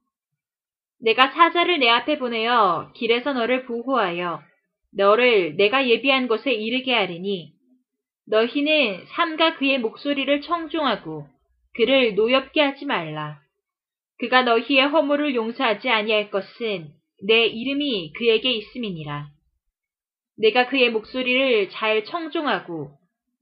내가 1.04 1.32
사자를 1.32 1.80
내 1.80 1.90
앞에 1.90 2.20
보내어 2.20 2.92
길에서 2.96 3.34
너를 3.34 3.66
보호하여 3.66 4.42
너를 4.96 5.56
내가 5.56 5.88
예비한 5.88 6.28
곳에 6.28 6.54
이르게 6.54 6.94
하리니 6.94 7.54
너희는 8.28 9.06
삼가 9.08 9.56
그의 9.56 9.80
목소리를 9.80 10.42
청중하고 10.42 11.26
그를 11.74 12.16
노엽게 12.16 12.62
하지 12.62 12.86
말라. 12.86 13.40
그가 14.20 14.44
너희의 14.44 14.88
허물을 14.88 15.34
용서하지 15.34 15.90
아니할 15.90 16.30
것은 16.30 16.90
내 17.26 17.46
이름이 17.46 18.14
그에게 18.14 18.52
있음이니라. 18.52 19.28
네가 20.38 20.68
그의 20.68 20.92
목소리를 20.92 21.70
잘 21.70 22.06
청종하고 22.06 22.92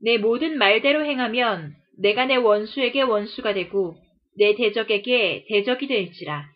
내 0.02 0.18
모든 0.18 0.58
말대로 0.58 1.04
행하면 1.04 1.74
내가 1.98 2.26
네 2.26 2.36
원수에게 2.36 3.02
원수가 3.02 3.54
되고 3.54 3.98
네 4.38 4.56
대적에게 4.56 5.46
대적이 5.50 5.88
될지라. 5.88 6.48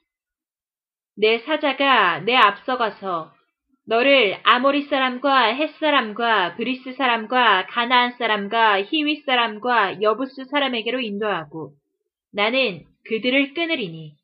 내 1.15 1.39
사자가 1.39 2.20
네 2.19 2.35
앞서가서 2.36 3.34
너를 3.86 4.39
아모리 4.43 4.84
사람과 4.84 5.48
헷 5.53 5.71
사람과 5.79 6.55
브리스 6.55 6.93
사람과 6.93 7.67
가나안 7.67 8.13
사람과 8.13 8.82
히위 8.81 9.25
사람과 9.25 10.01
여부스 10.01 10.46
사람에게로 10.46 11.01
인도하고 11.01 11.74
나는 12.32 12.86
그들을 13.05 13.53
끊으리니 13.53 14.15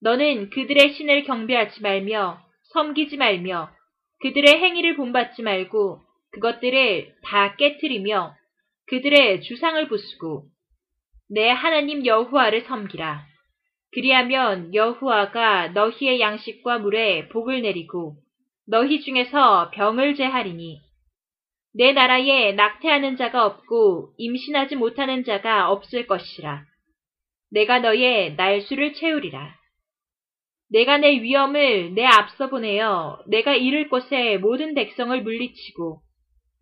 너는 0.00 0.50
그들의 0.50 0.92
신을 0.92 1.24
경배하지 1.24 1.82
말며 1.82 2.40
섬기지 2.72 3.16
말며 3.16 3.70
그들의 4.20 4.60
행위를 4.60 4.96
본받지 4.96 5.42
말고 5.42 6.00
그것들을 6.32 7.14
다 7.24 7.56
깨뜨리며 7.56 8.34
그들의 8.88 9.40
주상을 9.40 9.88
부수고 9.88 10.44
내 11.28 11.48
하나님 11.50 12.06
여호와를 12.06 12.62
섬기라. 12.62 13.26
그리하면 13.92 14.74
여호와가 14.74 15.68
너희의 15.68 16.20
양식과 16.20 16.78
물에 16.78 17.28
복을 17.28 17.62
내리고 17.62 18.16
너희 18.66 19.00
중에서 19.00 19.70
병을 19.70 20.16
제하리니 20.16 20.80
내 21.74 21.92
나라에 21.92 22.52
낙태하는 22.52 23.16
자가 23.16 23.44
없고 23.44 24.14
임신하지 24.16 24.76
못하는 24.76 25.24
자가 25.24 25.70
없을 25.70 26.06
것이라. 26.06 26.64
내가 27.50 27.80
너의 27.80 28.34
날수를 28.34 28.94
채우리라. 28.94 29.54
내가 30.70 30.98
내 30.98 31.20
위엄을 31.20 31.94
내 31.94 32.04
앞서 32.04 32.48
보내어 32.48 33.22
내가 33.28 33.54
이를 33.54 33.88
곳에 33.88 34.38
모든 34.38 34.74
백성을 34.74 35.22
물리치고 35.22 36.00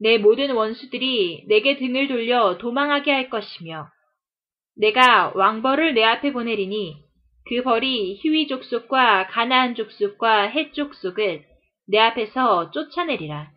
내 0.00 0.18
모든 0.18 0.50
원수들이 0.50 1.44
내게 1.48 1.78
등을 1.78 2.08
돌려 2.08 2.58
도망하게 2.58 3.12
할 3.12 3.30
것이며 3.30 3.88
내가 4.76 5.32
왕벌을 5.34 5.94
내 5.94 6.02
앞에 6.02 6.32
보내리니 6.32 7.03
그 7.46 7.62
벌이 7.62 8.18
휴위 8.22 8.46
족속과 8.46 9.26
가나안 9.26 9.74
족속과 9.74 10.48
헷 10.48 10.72
족속을 10.72 11.44
내 11.86 11.98
앞에서 11.98 12.70
쫓아내리라. 12.70 13.50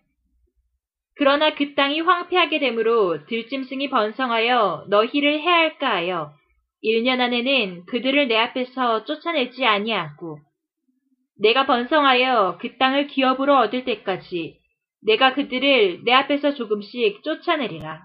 그러나 1.15 1.55
그 1.55 1.73
땅이 1.73 2.01
황폐하게 2.01 2.59
되므로 2.59 3.25
들짐승이 3.25 3.89
번성하여 3.89 4.85
너희를 4.89 5.39
해할까 5.39 5.89
하여 5.89 6.33
1년 6.83 7.21
안에는 7.21 7.85
그들을 7.85 8.27
내 8.27 8.37
앞에서 8.37 9.05
쫓아내지 9.05 9.65
아니하고 9.65 10.39
내가 11.39 11.65
번성하여 11.65 12.59
그 12.61 12.77
땅을 12.77 13.07
기업으로 13.07 13.57
얻을 13.57 13.85
때까지 13.85 14.59
내가 15.01 15.33
그들을 15.33 16.03
내 16.03 16.11
앞에서 16.11 16.53
조금씩 16.55 17.23
쫓아내리라. 17.23 18.03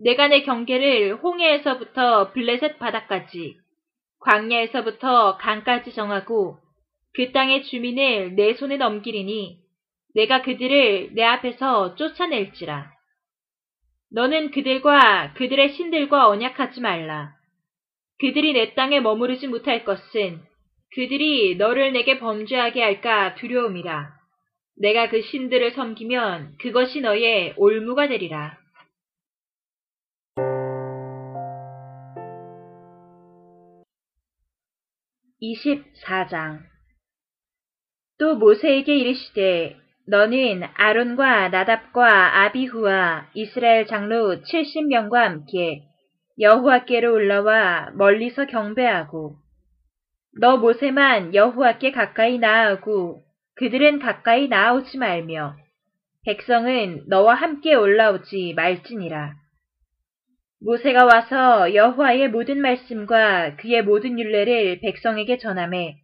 내가 0.00 0.28
내 0.28 0.42
경계를 0.42 1.16
홍해에서부터 1.16 2.32
블레셋 2.32 2.78
바다까지 2.78 3.56
광야에서부터 4.20 5.36
강까지 5.38 5.92
정하고 5.92 6.58
그 7.14 7.32
땅의 7.32 7.64
주민을 7.64 8.34
내 8.34 8.54
손에 8.54 8.76
넘기리니 8.76 9.58
내가 10.14 10.42
그들을 10.42 11.10
내 11.12 11.22
앞에서 11.22 11.94
쫓아낼지라. 11.94 12.90
너는 14.12 14.50
그들과 14.50 15.34
그들의 15.34 15.74
신들과 15.74 16.28
언약하지 16.28 16.80
말라. 16.80 17.34
그들이 18.18 18.52
내 18.52 18.74
땅에 18.74 19.00
머무르지 19.00 19.46
못할 19.46 19.84
것은 19.84 20.40
그들이 20.94 21.56
너를 21.56 21.92
내게 21.92 22.18
범죄하게 22.18 22.82
할까 22.82 23.34
두려움이라. 23.36 24.18
내가 24.80 25.08
그 25.08 25.20
신들을 25.22 25.72
섬기면 25.72 26.56
그것이 26.58 27.00
너의 27.00 27.54
올무가 27.56 28.08
되리라. 28.08 28.57
(24장) 35.42 36.60
또 38.18 38.34
모세에게 38.36 38.96
이르시되 38.96 39.76
너는 40.08 40.62
아론과 40.74 41.50
나답과 41.50 42.42
아비후와 42.44 43.30
이스라엘 43.34 43.86
장로 43.86 44.40
70명과 44.42 45.14
함께 45.14 45.82
여호와께로 46.40 47.12
올라와 47.12 47.90
멀리서 47.94 48.46
경배하고 48.46 49.36
너 50.40 50.56
모세만 50.56 51.34
여호와께 51.34 51.92
가까이 51.92 52.38
나아오고 52.38 53.22
그들은 53.56 53.98
가까이 53.98 54.48
나아오지 54.48 54.98
말며 54.98 55.56
백성은 56.24 57.04
너와 57.08 57.34
함께 57.34 57.74
올라오지 57.74 58.54
말지니라. 58.54 59.34
모세가 60.60 61.04
와서 61.04 61.74
여호와의 61.74 62.30
모든 62.30 62.60
말씀과 62.60 63.56
그의 63.56 63.82
모든 63.84 64.18
율례를 64.18 64.80
백성에게 64.80 65.38
전함에 65.38 65.98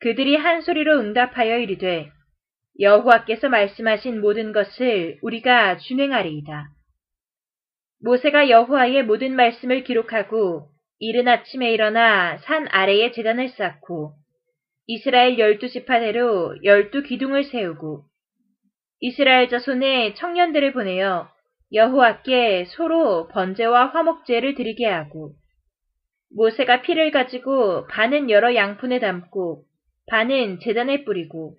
그들이 0.00 0.36
한 0.36 0.62
소리로 0.62 0.98
응답하여 1.00 1.58
이르되 1.58 2.10
여호와께서 2.80 3.50
말씀하신 3.50 4.20
모든 4.20 4.52
것을 4.52 5.18
우리가 5.22 5.76
준행하리이다. 5.78 6.70
모세가 8.02 8.48
여호와의 8.48 9.04
모든 9.04 9.36
말씀을 9.36 9.84
기록하고 9.84 10.68
이른 10.98 11.28
아침에 11.28 11.70
일어나 11.72 12.38
산 12.38 12.66
아래에 12.70 13.12
재단을 13.12 13.50
쌓고 13.50 14.14
이스라엘 14.86 15.38
열두 15.38 15.68
지파대로 15.68 16.56
열두 16.64 17.02
기둥을 17.02 17.44
세우고 17.44 18.04
이스라엘 19.00 19.48
자손의 19.48 20.14
청년들을 20.16 20.72
보내어 20.72 21.33
여호와께 21.72 22.66
소로 22.66 23.28
번제와 23.28 23.86
화목제를 23.86 24.54
드리게 24.54 24.86
하고 24.86 25.32
모세가 26.36 26.82
피를 26.82 27.10
가지고 27.10 27.86
반은 27.86 28.30
여러 28.30 28.54
양푼에 28.54 28.98
담고 29.00 29.64
반은 30.08 30.60
재단에 30.60 31.04
뿌리고 31.04 31.56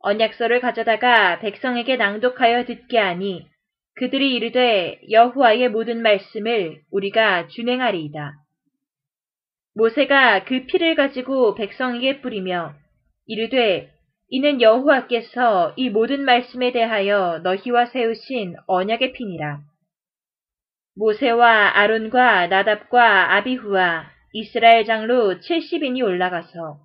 언약서를 0.00 0.60
가져다가 0.60 1.38
백성에게 1.38 1.96
낭독하여 1.96 2.64
듣게 2.64 2.98
하니 2.98 3.46
그들이 3.94 4.34
이르되 4.34 5.00
여호와의 5.10 5.68
모든 5.68 6.02
말씀을 6.02 6.80
우리가 6.90 7.48
준행하리이다. 7.48 8.32
모세가 9.74 10.44
그 10.44 10.66
피를 10.66 10.94
가지고 10.94 11.54
백성에게 11.54 12.20
뿌리며 12.20 12.74
이르되 13.26 13.91
이는 14.34 14.62
여호와께서 14.62 15.74
이 15.76 15.90
모든 15.90 16.24
말씀에 16.24 16.72
대하여 16.72 17.40
너희와 17.42 17.84
세우신 17.84 18.56
언약의 18.66 19.12
피니라. 19.12 19.60
모세와 20.96 21.76
아론과 21.76 22.46
나답과 22.46 23.34
아비후와 23.36 24.10
이스라엘 24.32 24.86
장로 24.86 25.34
70인이 25.34 26.02
올라가서 26.02 26.78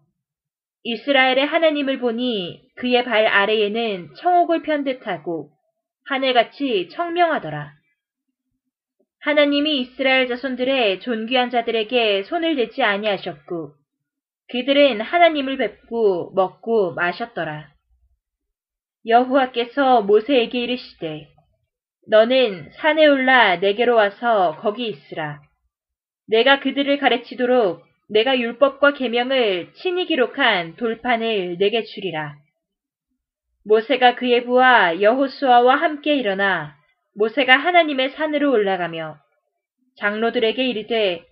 이스라엘의 0.83 1.45
하나님을 1.45 1.99
보니 1.99 2.63
그의 2.75 3.05
발 3.05 3.25
아래에는 3.25 4.15
청옥을 4.15 4.63
편 4.63 4.83
듯하고 4.83 5.49
하늘같이 6.03 6.89
청명하더라. 6.91 7.71
하나님이 9.21 9.79
이스라엘 9.83 10.27
자손들의 10.27 10.99
존귀한 10.99 11.49
자들에게 11.51 12.23
손을 12.23 12.57
대지 12.57 12.83
아니하셨고 12.83 13.71
그들은 14.49 15.01
하나님을 15.01 15.57
뵙고 15.57 16.31
먹고 16.33 16.93
마셨더라. 16.93 17.69
여호와께서 19.05 20.01
모세에게 20.01 20.63
이르시되 20.63 21.27
너는 22.10 22.71
산에 22.71 23.05
올라 23.05 23.57
내게로 23.57 23.95
와서 23.95 24.57
거기 24.62 24.88
있으라. 24.88 25.41
내가 26.27 26.60
그들을 26.60 26.97
가르치도록 26.97 27.83
내가 28.10 28.39
율법과 28.39 28.93
계명을 28.93 29.73
친히 29.73 30.05
기록한 30.05 30.75
돌판을 30.77 31.57
내게 31.57 31.83
주리라. 31.83 32.36
모세가 33.65 34.15
그의 34.15 34.45
부하 34.45 35.01
여호수아와 35.01 35.75
함께 35.75 36.15
일어나 36.15 36.77
모세가 37.15 37.57
하나님의 37.57 38.12
산으로 38.12 38.51
올라가며 38.51 39.17
장로들에게 39.97 40.63
이르되 40.63 41.25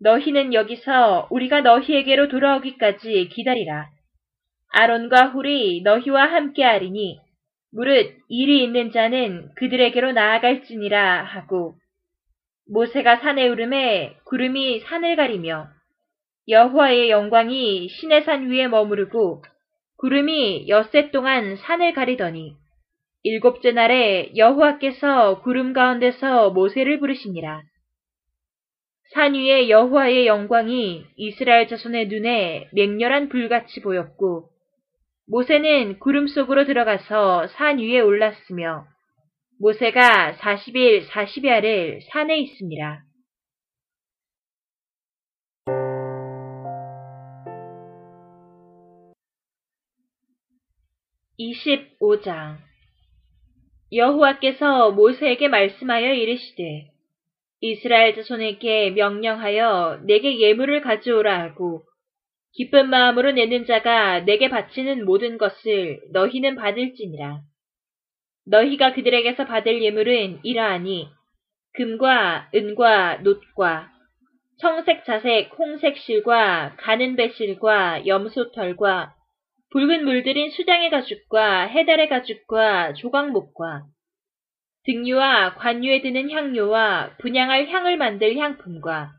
너희는 0.00 0.54
여기서 0.54 1.28
우리가 1.30 1.60
너희에게로 1.62 2.28
돌아오기까지 2.28 3.28
기다리라. 3.32 3.88
아론과 4.70 5.28
훌이 5.28 5.82
너희와 5.82 6.24
함께 6.26 6.62
하리니 6.62 7.18
무릇 7.72 8.16
일이 8.28 8.62
있는 8.62 8.92
자는 8.92 9.50
그들에게로 9.56 10.12
나아갈지니라 10.12 11.24
하고 11.24 11.74
모세가 12.70 13.16
산에 13.16 13.48
오름에 13.48 14.16
구름이 14.24 14.80
산을 14.80 15.16
가리며 15.16 15.68
여호와의 16.48 17.10
영광이 17.10 17.88
신의 17.88 18.24
산 18.24 18.50
위에 18.50 18.68
머무르고 18.68 19.42
구름이 19.98 20.68
엿새 20.68 21.10
동안 21.10 21.56
산을 21.56 21.92
가리더니 21.92 22.54
일곱째 23.24 23.72
날에 23.72 24.32
여호와께서 24.36 25.42
구름 25.42 25.72
가운데서 25.72 26.50
모세를 26.50 27.00
부르시니라. 27.00 27.62
산 29.18 29.34
위에 29.34 29.68
여호와의 29.68 30.28
영광이 30.28 31.04
이스라엘 31.16 31.66
자손의 31.66 32.06
눈에 32.06 32.68
맹렬한 32.72 33.30
불같이 33.30 33.80
보였고 33.80 34.48
모세는 35.26 35.98
구름 35.98 36.28
속으로 36.28 36.64
들어가서 36.66 37.48
산 37.48 37.80
위에 37.80 37.98
올랐으며 37.98 38.86
모세가 39.58 40.34
40일 40.34 41.08
40야를 41.08 42.02
산에 42.12 42.38
있습니다. 42.38 43.02
25장 51.40 52.58
여호와께서 53.92 54.92
모세에게 54.92 55.48
말씀하여 55.48 56.12
이르시되 56.12 56.97
이스라엘 57.60 58.14
자손에게 58.14 58.90
명령하여 58.90 60.00
내게 60.04 60.38
예물을 60.38 60.80
가져오라 60.80 61.40
하고 61.40 61.84
기쁜 62.54 62.88
마음으로 62.88 63.32
내는 63.32 63.66
자가 63.66 64.20
내게 64.20 64.48
바치는 64.48 65.04
모든 65.04 65.38
것을 65.38 66.00
너희는 66.12 66.56
받을지니라. 66.56 67.40
너희가 68.46 68.94
그들에게서 68.94 69.46
받을 69.46 69.82
예물은 69.82 70.40
이러하니 70.42 71.08
금과 71.74 72.50
은과 72.54 73.18
놋과 73.22 73.90
청색 74.60 75.04
자색 75.04 75.56
홍색 75.58 75.98
실과 75.98 76.74
가는 76.78 77.14
배실과 77.14 78.06
염소털과 78.06 79.14
붉은 79.70 80.04
물들인 80.04 80.50
수장의 80.50 80.90
가죽과 80.90 81.66
해달의 81.66 82.08
가죽과 82.08 82.94
조각목과 82.94 83.84
등유와 84.88 85.56
관유에 85.56 86.00
드는 86.00 86.30
향료와 86.30 87.18
분양할 87.18 87.68
향을 87.68 87.98
만들 87.98 88.38
향품과 88.38 89.10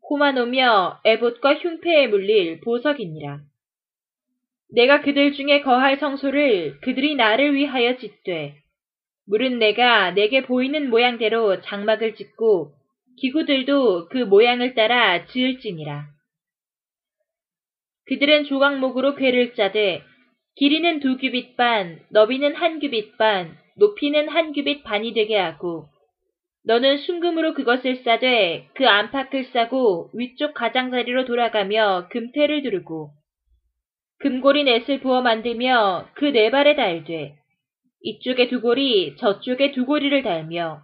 고만오며 0.00 1.02
에봇과 1.04 1.56
흉패에 1.56 2.06
물릴 2.06 2.60
보석이니라. 2.62 3.40
내가 4.74 5.02
그들 5.02 5.34
중에 5.34 5.60
거할 5.60 5.98
성소를 5.98 6.80
그들이 6.80 7.14
나를 7.14 7.54
위하여 7.54 7.98
짓되 7.98 8.54
물은 9.26 9.58
내가 9.58 10.12
내게 10.12 10.44
보이는 10.44 10.88
모양대로 10.88 11.60
장막을 11.60 12.14
짓고 12.14 12.72
기구들도 13.18 14.08
그 14.08 14.16
모양을 14.16 14.74
따라 14.74 15.26
지을지니라. 15.26 16.06
그들은 18.06 18.44
조각목으로 18.44 19.14
괴를 19.16 19.52
짜되 19.54 20.02
길이는 20.56 21.00
두 21.00 21.18
규빗 21.18 21.56
반, 21.58 22.00
너비는 22.10 22.54
한 22.54 22.80
규빗 22.80 23.18
반, 23.18 23.61
높이는 23.76 24.28
한 24.28 24.52
규빗 24.52 24.84
반이 24.84 25.14
되게 25.14 25.36
하고 25.36 25.86
너는 26.64 26.98
순금으로 26.98 27.54
그것을 27.54 27.96
싸되 27.96 28.68
그 28.74 28.86
안팎을 28.86 29.44
싸고 29.46 30.10
위쪽 30.14 30.54
가장자리로 30.54 31.24
돌아가며 31.24 32.08
금태를 32.10 32.62
두르고 32.62 33.10
금고리 34.20 34.64
넷을 34.64 35.00
부어 35.00 35.22
만들며 35.22 36.08
그 36.14 36.26
네 36.32 36.50
발에 36.50 36.76
달되 36.76 37.34
이쪽에 38.02 38.48
두 38.48 38.60
고리 38.60 39.16
저쪽에 39.16 39.72
두 39.72 39.86
고리를 39.86 40.22
달며 40.22 40.82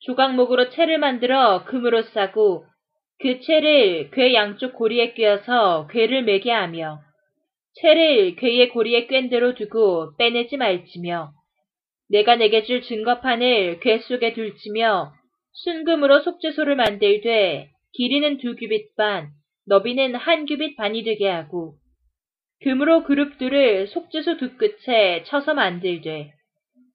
조각목으로 0.00 0.70
채를 0.70 0.98
만들어 0.98 1.64
금으로 1.64 2.02
싸고 2.02 2.64
그 3.20 3.40
채를 3.40 4.10
괴 4.10 4.34
양쪽 4.34 4.74
고리에 4.74 5.14
꿰어서 5.14 5.86
괴를 5.88 6.22
매게 6.22 6.50
하며 6.50 7.00
채를 7.80 8.36
괴의 8.36 8.68
고리에 8.70 9.06
꿰 9.06 9.28
대로 9.28 9.54
두고 9.54 10.16
빼내지 10.16 10.56
말지며 10.56 11.32
내가 12.12 12.36
내게 12.36 12.62
줄 12.62 12.82
증거판을 12.82 13.80
괴 13.80 13.98
속에 14.00 14.34
둘지며 14.34 15.12
순금으로 15.52 16.20
속죄소를 16.20 16.76
만들되 16.76 17.70
길이는 17.94 18.36
두 18.36 18.54
규빗 18.54 18.94
반, 18.96 19.30
너비는 19.66 20.14
한 20.16 20.44
규빗 20.44 20.76
반이 20.76 21.04
되게 21.04 21.28
하고 21.28 21.76
금으로 22.62 23.04
그룹들을 23.04 23.86
속죄소 23.88 24.36
두 24.36 24.56
끝에 24.58 25.24
쳐서 25.24 25.54
만들되 25.54 26.32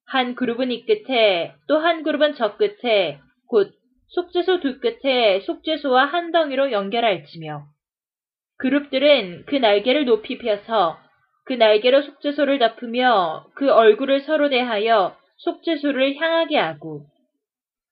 한 0.06 0.36
그룹은 0.36 0.72
이 0.72 0.86
끝에 0.86 1.52
또 1.68 1.80
한 1.80 2.04
그룹은 2.04 2.36
저 2.36 2.56
끝에 2.56 3.20
곧 3.48 3.74
속죄소 4.10 4.60
두 4.60 4.80
끝에 4.80 5.40
속죄소와 5.42 6.06
한 6.06 6.32
덩이로 6.32 6.72
연결할지며 6.72 7.66
그룹들은 8.60 9.46
그 9.48 9.56
날개를 9.56 10.06
높이 10.06 10.38
펴서 10.38 11.00
그 11.48 11.54
날개로 11.54 12.02
속죄소를 12.02 12.60
덮으며 12.60 13.48
그 13.56 13.72
얼굴을 13.72 14.22
서로 14.22 14.50
대하여 14.50 15.16
속죄소를 15.38 16.18
향하게 16.18 16.58
하고 16.58 17.06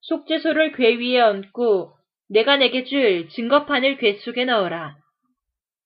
속죄소를 0.01 0.73
궤 0.73 0.97
위에 0.97 1.21
얹고 1.21 1.93
내가 2.29 2.57
내게 2.57 2.83
줄 2.83 3.29
증거판을 3.29 3.97
궤 3.97 4.15
속에 4.17 4.43
넣어라. 4.43 4.97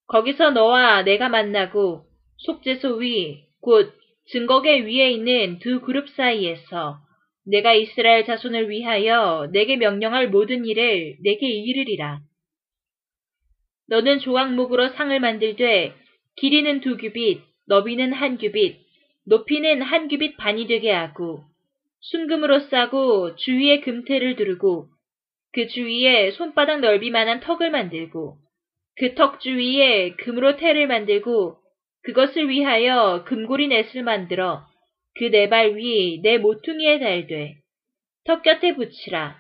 거기서 0.08 0.50
너와 0.52 1.04
내가 1.04 1.30
만나고 1.30 2.06
속죄소 2.38 2.96
위, 2.96 3.44
곧 3.62 3.94
증거계 4.32 4.82
위에 4.82 5.12
있는 5.12 5.60
두 5.60 5.82
그룹 5.82 6.10
사이에서 6.10 6.98
내가 7.46 7.74
이스라엘 7.74 8.26
자손을 8.26 8.70
위하여 8.70 9.48
내게 9.52 9.76
명령할 9.76 10.30
모든 10.30 10.66
일을 10.66 11.18
내게 11.24 11.48
이르리라. 11.48 12.20
너는 13.90 14.20
조각목으로 14.20 14.90
상을 14.90 15.20
만들되 15.20 15.94
길이는 16.38 16.82
두 16.82 16.98
규빗, 16.98 17.49
너비는 17.70 18.14
한 18.14 18.38
규빗, 18.38 18.78
높이는 19.28 19.82
한 19.84 20.08
규빗 20.10 20.38
반이 20.38 20.68
되게 20.68 20.92
하고 20.92 21.44
순금으로 22.02 22.62
싸고 22.62 23.36
주위에 23.36 23.82
금태를 23.82 24.36
두르고 24.36 24.88
그 25.54 25.68
주위에 25.68 26.32
손바닥 26.32 26.82
넓이만한 26.82 27.42
턱을 27.42 27.72
만들고 27.72 28.38
그 28.98 29.16
턱 29.16 29.40
주위에 29.40 30.16
금으로 30.18 30.58
태를 30.58 30.88
만들고 30.88 31.58
그것을 32.04 32.50
위하여 32.50 33.24
금고리 33.26 33.68
넷을 33.70 34.04
만들어 34.04 34.66
그 35.18 35.30
네 35.30 35.50
발위내 35.50 36.40
모퉁이에 36.40 37.00
달되 37.00 37.56
턱 38.26 38.44
곁에 38.44 38.76
붙이라. 38.76 39.38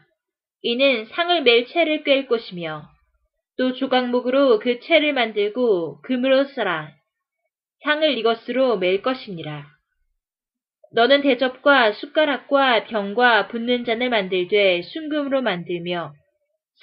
이는 0.63 1.06
상을 1.06 1.44
멜 1.44 1.65
채를 1.68 2.04
꿰 2.04 2.28
것이며 2.28 2.84
또 3.58 3.74
조각목으로 3.74 4.60
그 4.60 4.80
채를 4.82 5.13
만들고 5.13 6.02
금으로 6.02 6.46
써라. 6.46 6.98
상을 7.84 8.18
이것으로 8.18 8.78
멜 8.78 9.02
것이니라. 9.02 9.65
너는 10.92 11.22
대접과 11.22 11.94
숟가락과 11.94 12.86
병과 12.86 13.48
붓는 13.48 13.86
잔을 13.86 14.10
만들되 14.10 14.82
순금으로 14.82 15.42
만들며 15.42 16.13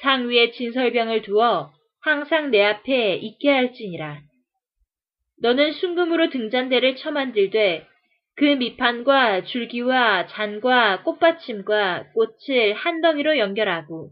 상 0.03 0.29
위에 0.29 0.53
진설병을 0.53 1.23
두어 1.23 1.73
항상 2.01 2.51
내 2.51 2.63
앞에 2.65 3.17
있게 3.17 3.51
할지니라. 3.51 4.21
너는 5.43 5.73
순금으로 5.73 6.31
등잔대를 6.31 6.97
쳐 6.97 7.11
만들되 7.11 7.87
그 8.37 8.45
밑판과 8.45 9.45
줄기와 9.45 10.27
잔과 10.27 11.03
꽃받침과 11.03 12.13
꽃을 12.13 12.75
한 12.75 13.01
덩이로 13.01 13.39
연결하고 13.39 14.11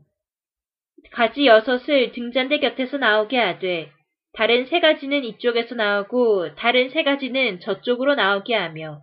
가지 1.12 1.46
여섯을 1.46 2.12
등잔대 2.12 2.58
곁에서 2.58 2.96
나오게 2.96 3.38
하되 3.38 3.92
다른 4.34 4.66
세 4.66 4.80
가지는 4.80 5.22
이쪽에서 5.24 5.76
나오고 5.76 6.56
다른 6.56 6.90
세 6.90 7.04
가지는 7.04 7.60
저쪽으로 7.60 8.16
나오게 8.16 8.54
하며 8.54 9.02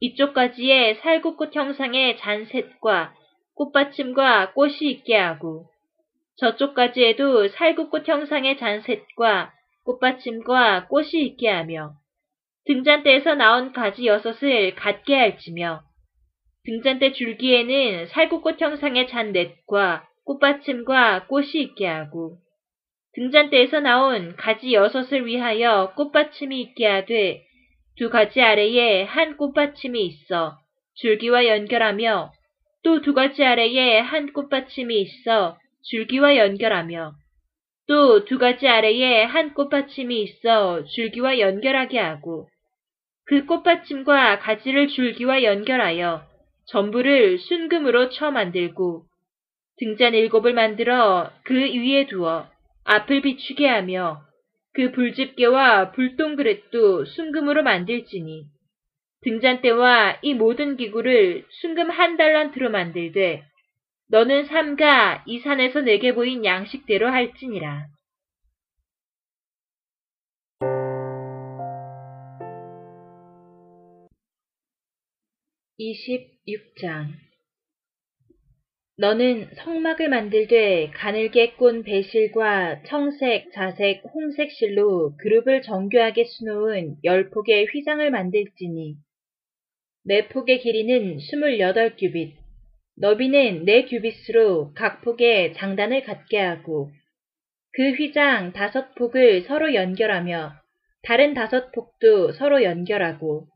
이쪽 0.00 0.32
가지에 0.32 0.94
살구꽃 0.94 1.54
형상의 1.54 2.16
잔셋과 2.16 3.14
꽃받침과 3.54 4.52
꽃이 4.54 4.78
있게 4.82 5.14
하고 5.16 5.66
저쪽 6.38 6.74
가지에도 6.74 7.48
살구꽃 7.48 8.08
형상의 8.08 8.56
잔셋과 8.56 9.52
꽃받침과 9.84 10.88
꽃이 10.88 11.10
있게 11.12 11.48
하며 11.48 11.92
등잔대에서 12.64 13.34
나온 13.34 13.72
가지 13.72 14.06
여섯을 14.06 14.74
갖게 14.74 15.16
할지며 15.16 15.82
등잔대 16.64 17.12
줄기에는 17.12 18.06
살구꽃 18.06 18.60
형상의 18.60 19.06
잔넷과 19.08 20.08
꽃받침과 20.24 21.26
꽃이 21.26 21.52
있게 21.54 21.86
하고 21.86 22.38
등잔대에서 23.16 23.80
나온 23.80 24.36
가지 24.36 24.74
여섯을 24.74 25.24
위하여 25.26 25.92
꽃받침이 25.96 26.60
있게 26.60 26.86
하되 26.86 27.42
두 27.96 28.10
가지 28.10 28.42
아래에 28.42 29.04
한 29.04 29.38
꽃받침이 29.38 30.04
있어 30.04 30.58
줄기와 30.96 31.46
연결하며 31.46 32.30
또 32.82 33.00
두 33.00 33.14
가지 33.14 33.42
아래에 33.42 34.00
한 34.00 34.32
꽃받침이 34.34 35.00
있어 35.00 35.56
줄기와 35.90 36.36
연결하며 36.36 37.12
또 37.88 38.24
두 38.26 38.38
가지 38.38 38.68
아래에 38.68 39.24
한 39.24 39.54
꽃받침이 39.54 40.22
있어 40.22 40.84
줄기와 40.84 41.38
연결하게 41.38 41.98
하고 41.98 42.48
그 43.24 43.46
꽃받침과 43.46 44.40
가지를 44.40 44.88
줄기와 44.88 45.42
연결하여 45.42 46.22
전부를 46.66 47.38
순금으로 47.38 48.10
쳐 48.10 48.30
만들고 48.30 49.04
등잔 49.78 50.14
일곱을 50.14 50.52
만들어 50.52 51.30
그 51.44 51.54
위에 51.54 52.06
두어 52.06 52.46
앞을 52.88 53.20
비추게 53.22 53.66
하며 53.66 54.22
그 54.72 54.92
불집게와 54.92 55.90
불똥그릇도 55.90 57.04
순금으로 57.04 57.64
만들지니 57.64 58.44
등잔대와 59.22 60.20
이 60.22 60.34
모든 60.34 60.76
기구를 60.76 61.44
순금 61.50 61.90
한 61.90 62.16
달란트로 62.16 62.70
만들되 62.70 63.42
너는 64.08 64.44
삼가 64.44 65.24
이 65.26 65.40
산에서 65.40 65.80
내게 65.80 66.14
보인 66.14 66.44
양식대로 66.44 67.08
할지니라. 67.08 67.88
(26장) 75.80 77.25
너는 78.98 79.50
성막을 79.56 80.08
만들되 80.08 80.90
가늘게 80.94 81.52
꼰 81.56 81.82
배실과 81.82 82.82
청색, 82.84 83.52
자색, 83.52 84.02
홍색 84.14 84.50
실로 84.50 85.14
그룹을 85.18 85.60
정교하게 85.60 86.24
수놓은 86.24 86.96
열 87.04 87.28
폭의 87.28 87.66
휘장을 87.66 88.10
만들지니 88.10 88.96
네 90.06 90.28
폭의 90.28 90.60
길이는 90.60 91.18
스물여덟 91.18 91.96
규빗, 91.96 92.36
너비는 92.96 93.66
네 93.66 93.84
규빗으로 93.84 94.72
각 94.72 95.02
폭에 95.02 95.52
장단을 95.52 96.02
갖게 96.04 96.38
하고 96.38 96.90
그 97.72 97.90
휘장 97.90 98.54
다섯 98.54 98.94
폭을 98.94 99.42
서로 99.42 99.74
연결하며 99.74 100.54
다른 101.02 101.34
다섯 101.34 101.70
폭도 101.72 102.32
서로 102.32 102.62
연결하고 102.62 103.46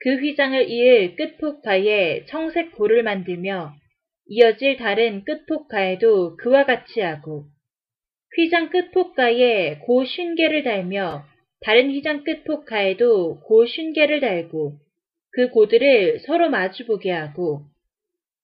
그 0.00 0.16
휘장을 0.16 0.68
이을 0.68 1.14
끝폭 1.14 1.62
가에 1.62 2.24
청색 2.26 2.72
고를 2.72 3.04
만들며 3.04 3.72
이어질 4.28 4.76
다른 4.76 5.24
끝폭가에도 5.24 6.36
그와 6.36 6.64
같이 6.64 7.00
하고 7.00 7.44
휘장 8.36 8.70
끝폭가에 8.70 9.78
고 9.78 10.04
쉰개를 10.04 10.64
달며 10.64 11.24
다른 11.60 11.90
휘장 11.90 12.24
끝폭가에도 12.24 13.40
고 13.40 13.66
쉰개를 13.66 14.20
달고 14.20 14.78
그 15.30 15.50
고들을 15.50 16.20
서로 16.20 16.50
마주보게 16.50 17.10
하고 17.10 17.62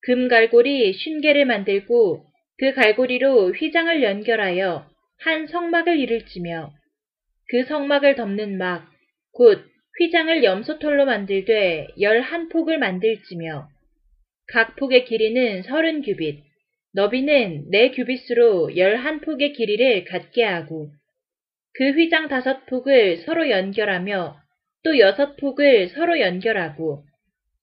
금 0.03 0.29
갈고리 0.29 0.92
쉰개를 0.92 1.47
만들고 1.47 2.25
그 2.59 2.75
갈고리로 2.75 3.53
휘장을 3.53 4.03
연결하여 4.03 4.87
한 5.18 5.47
성막을 5.47 5.99
이룰지며 5.99 6.73
그 7.49 7.64
성막을 7.64 8.14
덮는 8.14 8.57
막, 8.57 8.90
곧 9.33 9.64
휘장을 9.99 10.42
염소털로 10.42 11.05
만들되 11.05 11.88
열한 12.01 12.49
폭을 12.49 12.79
만들지며 12.79 13.68
각 14.52 14.76
폭의 14.76 15.06
길이는 15.06 15.62
서른 15.62 16.02
규빗, 16.02 16.42
너비는 16.92 17.70
네 17.70 17.90
규빗으로 17.90 18.76
열한 18.76 19.22
폭의 19.22 19.54
길이를 19.54 20.04
갖게 20.04 20.44
하고 20.44 20.90
그 21.72 21.90
휘장 21.92 22.28
다섯 22.28 22.66
폭을 22.66 23.22
서로 23.24 23.48
연결하며 23.48 24.36
또 24.84 24.98
여섯 24.98 25.36
폭을 25.36 25.88
서로 25.88 26.20
연결하고 26.20 27.02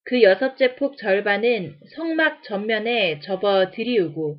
그 0.03 0.23
여섯째 0.23 0.73
폭 0.77 0.97
절반은 0.97 1.75
성막 1.95 2.41
전면에 2.41 3.19
접어 3.19 3.69
들이우고 3.69 4.37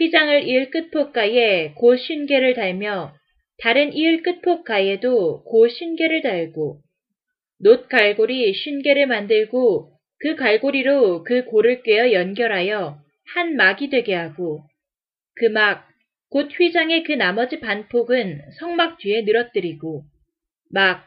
휘장을 0.00 0.48
이을 0.48 0.70
끝폭가에 0.70 1.74
고 1.74 1.96
쉰개를 1.96 2.54
달며 2.54 3.14
다른 3.62 3.92
이을 3.92 4.24
끝폭가에도 4.24 5.44
고 5.44 5.68
쉰개를 5.68 6.22
달고 6.22 6.80
놋 7.60 7.88
갈고리 7.88 8.52
쉰개를 8.52 9.06
만들고 9.06 9.93
그 10.24 10.36
갈고리로 10.36 11.22
그 11.22 11.44
고를 11.44 11.82
꿰어 11.82 12.12
연결하여 12.12 12.98
한 13.34 13.56
막이 13.56 13.90
되게 13.90 14.14
하고 14.14 14.64
그 15.34 15.50
막, 15.50 15.86
곧 16.30 16.48
휘장의 16.50 17.02
그 17.02 17.12
나머지 17.12 17.60
반폭은 17.60 18.40
성막 18.58 18.96
뒤에 18.96 19.20
늘어뜨리고 19.20 20.02
막, 20.70 21.06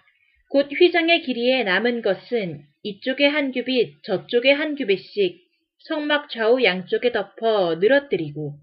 곧 0.51 0.69
휘장의 0.71 1.23
길이에 1.23 1.63
남은 1.63 2.03
것은 2.03 2.61
이쪽에 2.83 3.25
한 3.25 3.51
규빗, 3.51 4.03
저쪽에 4.03 4.51
한 4.51 4.75
규빗씩 4.75 5.39
성막 5.87 6.29
좌우 6.29 6.63
양쪽에 6.63 7.11
덮어 7.11 7.77
늘어뜨리고 7.79 8.53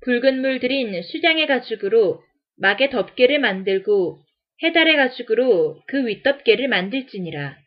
붉은 0.00 0.40
물 0.40 0.58
들인 0.58 1.00
수량의 1.00 1.46
가죽으로 1.46 2.20
막의 2.58 2.90
덮개를 2.90 3.38
만들고 3.38 4.18
해달의 4.60 4.96
가죽으로 4.96 5.82
그 5.86 6.04
윗덮개를 6.04 6.66
만들지니라. 6.66 7.61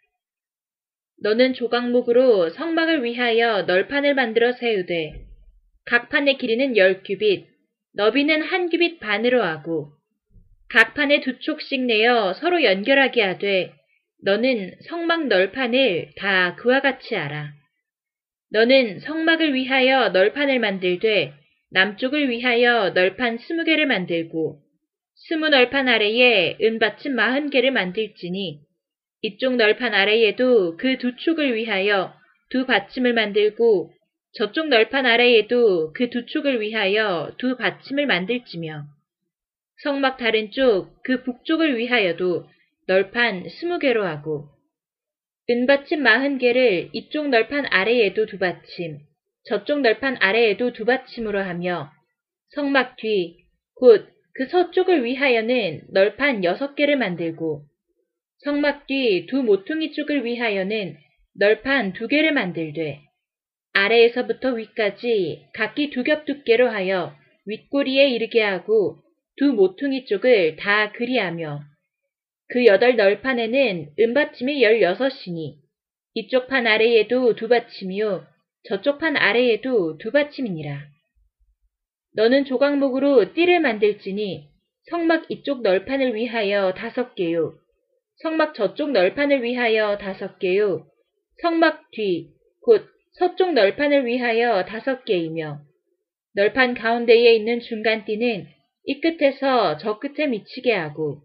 너는 1.21 1.53
조각목으로 1.53 2.49
성막을 2.49 3.03
위하여 3.03 3.63
널판을 3.63 4.13
만들어 4.15 4.53
세우되 4.53 5.13
각 5.85 6.09
판의 6.09 6.37
길이는 6.37 6.77
열 6.77 7.03
규빗, 7.03 7.45
너비는 7.93 8.41
한 8.41 8.69
규빗 8.69 8.99
반으로 8.99 9.43
하고 9.43 9.91
각 10.69 10.93
판에 10.93 11.21
두 11.21 11.39
촉씩 11.39 11.85
내어 11.85 12.33
서로 12.33 12.63
연결하게 12.63 13.21
하되 13.21 13.73
너는 14.23 14.75
성막 14.87 15.27
널판을 15.27 16.11
다 16.17 16.55
그와 16.55 16.81
같이 16.81 17.15
알아. 17.15 17.53
너는 18.51 18.99
성막을 18.99 19.53
위하여 19.53 20.09
널판을 20.09 20.59
만들되 20.59 21.33
남쪽을 21.71 22.29
위하여 22.29 22.91
널판 22.91 23.37
스무 23.39 23.63
개를 23.63 23.85
만들고 23.85 24.59
스무 25.15 25.49
널판 25.49 25.87
아래에 25.87 26.57
은받침 26.61 27.15
마흔 27.15 27.49
개를 27.49 27.71
만들지니 27.71 28.59
이쪽 29.25 29.55
널판 29.55 29.95
아래에도 29.95 30.77
그 30.77 30.97
두 30.99 31.15
축을 31.15 31.55
위하여 31.55 32.13
두 32.51 32.67
받침을 32.67 33.13
만들고 33.13 33.91
저쪽 34.33 34.67
널판 34.67 35.07
아래에도 35.07 35.91
그 35.93 36.11
두 36.11 36.27
축을 36.27 36.61
위하여 36.61 37.31
두 37.39 37.57
받침을 37.57 38.05
만들지며 38.05 38.83
성막 39.83 40.17
다른 40.17 40.51
쪽 40.51 40.91
그 41.03 41.23
북쪽을 41.23 41.75
위하여도 41.77 42.45
널판 42.87 43.49
스무 43.49 43.79
개로 43.79 44.05
하고 44.05 44.49
은받침 45.49 46.03
마흔 46.03 46.37
개를 46.37 46.89
이쪽 46.93 47.29
널판 47.29 47.65
아래에도 47.67 48.27
두 48.27 48.37
받침, 48.37 48.99
저쪽 49.45 49.81
널판 49.81 50.17
아래에도 50.19 50.71
두 50.73 50.85
받침으로 50.85 51.39
하며 51.39 51.91
성막 52.49 52.97
뒤, 52.97 53.37
곧 53.75 54.15
그 54.37 54.47
서쪽을 54.47 55.05
위하여는 55.05 55.81
널판 55.91 56.43
여섯 56.43 56.75
개를 56.75 56.97
만들고 56.97 57.63
성막 58.45 58.85
뒤 58.85 59.25
두 59.25 59.41
모퉁이 59.41 59.91
쪽을 59.93 60.23
위하여는 60.23 60.95
널판 61.33 61.93
두 61.93 62.07
개를 62.07 62.31
만들되 62.31 63.01
아래에서부터 63.73 64.51
위까지 64.51 65.47
각기 65.51 65.89
두 65.89 66.03
겹 66.03 66.25
두께로 66.25 66.69
하여 66.69 67.15
윗꼬리에 67.47 68.07
이르게 68.09 68.43
하고 68.43 68.99
두 69.37 69.51
모퉁이 69.51 70.05
쪽을 70.05 70.57
다 70.57 70.91
그리하며 70.91 71.61
그 72.49 72.67
여덟 72.67 72.95
널판에는 72.95 73.93
은받침이 73.99 74.61
열여섯이니 74.61 75.57
이쪽 76.13 76.47
판 76.47 76.67
아래에도 76.67 77.33
두 77.33 77.47
받침이요 77.47 78.27
저쪽 78.69 78.99
판 78.99 79.17
아래에도 79.17 79.97
두 79.97 80.11
받침이니라. 80.11 80.85
너는 82.13 82.45
조각목으로 82.45 83.33
띠를 83.33 83.59
만들지니 83.59 84.49
성막 84.91 85.31
이쪽 85.31 85.63
널판을 85.63 86.13
위하여 86.13 86.75
다섯 86.75 87.15
개요. 87.15 87.57
성막 88.17 88.53
저쪽 88.53 88.91
널판을 88.91 89.43
위하여 89.43 89.97
다섯 89.97 90.39
개요. 90.39 90.85
성막 91.41 91.91
뒤, 91.91 92.29
곧 92.61 92.87
서쪽 93.13 93.53
널판을 93.53 94.05
위하여 94.05 94.65
다섯 94.65 95.05
개이며 95.05 95.59
널판 96.33 96.73
가운데에 96.73 97.33
있는 97.35 97.59
중간띠는 97.59 98.47
이 98.85 99.01
끝에서 99.01 99.77
저 99.77 99.99
끝에 99.99 100.27
미치게 100.27 100.73
하고 100.73 101.21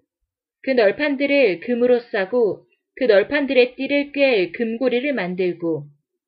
그 0.62 0.70
널판들을 0.70 1.60
금으로 1.60 2.00
싸고 2.00 2.64
그 2.96 3.04
널판들의 3.04 3.76
띠를 3.76 4.12
꿰 4.12 4.52
금고리를 4.52 5.12
만들고 5.12 5.84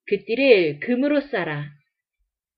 그 0.06 0.24
띠를 0.24 0.80
금으로 0.80 1.20
싸라. 1.20 1.68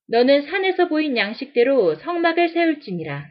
너는 0.09 0.43
산에서 0.43 0.89
보인 0.89 1.17
양식대로 1.17 1.97
성막을 1.97 2.51
세울지니라. 2.51 3.27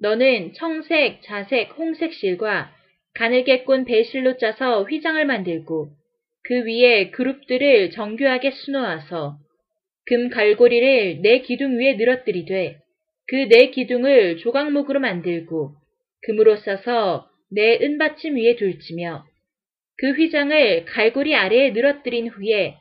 너는 0.00 0.52
청색, 0.54 1.22
자색, 1.22 1.78
홍색 1.78 2.12
실과 2.12 2.72
가늘게 3.14 3.64
꼰 3.64 3.84
배실로 3.84 4.36
짜서 4.38 4.84
휘장을 4.84 5.24
만들고 5.24 5.88
그 6.44 6.64
위에 6.64 7.10
그룹들을 7.10 7.90
정교하게 7.90 8.50
수놓아서 8.50 9.38
금 10.06 10.28
갈고리를 10.30 11.20
내 11.22 11.40
기둥 11.40 11.78
위에 11.78 11.94
늘어뜨리되 11.94 12.78
그내 13.28 13.70
기둥을 13.70 14.38
조각목으로 14.38 15.00
만들고 15.00 15.74
금으로 16.22 16.56
싸서 16.56 17.28
내 17.50 17.78
은받침 17.82 18.36
위에 18.36 18.56
둘지며 18.56 19.24
그 19.98 20.10
휘장을 20.12 20.84
갈고리 20.86 21.34
아래에 21.36 21.70
늘어뜨린 21.70 22.28
후에 22.28 22.76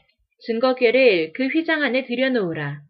증거궤를 0.48 1.34
그 1.34 1.48
휘장 1.48 1.84
안에 1.84 2.06
들여놓으라. 2.06 2.82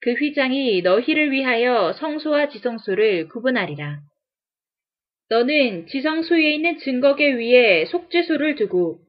그 0.00 0.12
휘장이 0.12 0.82
너희를 0.82 1.32
위하여 1.32 1.92
성소와 1.94 2.50
지성소를 2.50 3.28
구분하리라. 3.28 4.00
너는 5.34 5.88
지성소 5.88 6.36
에 6.36 6.52
있는 6.52 6.78
증거궤 6.78 7.34
위에 7.34 7.86
속죄소를 7.86 8.54
두고 8.54 9.00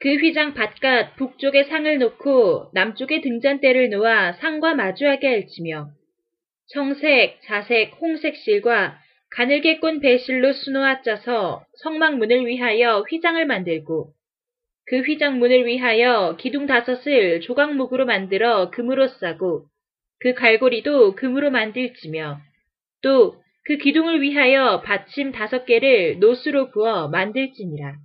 그 0.00 0.14
휘장 0.14 0.54
바깥 0.54 1.14
북쪽에 1.16 1.64
상을 1.64 1.98
놓고 1.98 2.70
남쪽에 2.72 3.20
등잔대를 3.20 3.90
놓아 3.90 4.32
상과 4.32 4.74
마주하게 4.74 5.28
할지며 5.28 5.90
청색, 6.68 7.42
자색, 7.42 7.96
홍색 8.00 8.36
실과 8.36 8.98
가늘게 9.30 9.78
꼰 9.80 10.00
배실로 10.00 10.54
수놓아 10.54 11.02
짜서 11.02 11.66
성막문을 11.82 12.46
위하여 12.46 13.04
휘장을 13.10 13.44
만들고 13.44 14.14
그 14.86 15.00
휘장문을 15.00 15.66
위하여 15.66 16.38
기둥 16.40 16.64
다섯을 16.64 17.42
조각목으로 17.42 18.06
만들어 18.06 18.70
금으로 18.70 19.08
싸고 19.08 19.66
그 20.20 20.32
갈고리도 20.32 21.14
금으로 21.14 21.50
만들지며 21.50 22.38
또 23.02 23.36
그 23.68 23.76
기둥을 23.76 24.22
위하여 24.22 24.80
받침 24.80 25.30
다섯 25.30 25.66
개를 25.66 26.20
노스로 26.20 26.70
부어 26.70 27.08
만들지니라. 27.08 27.98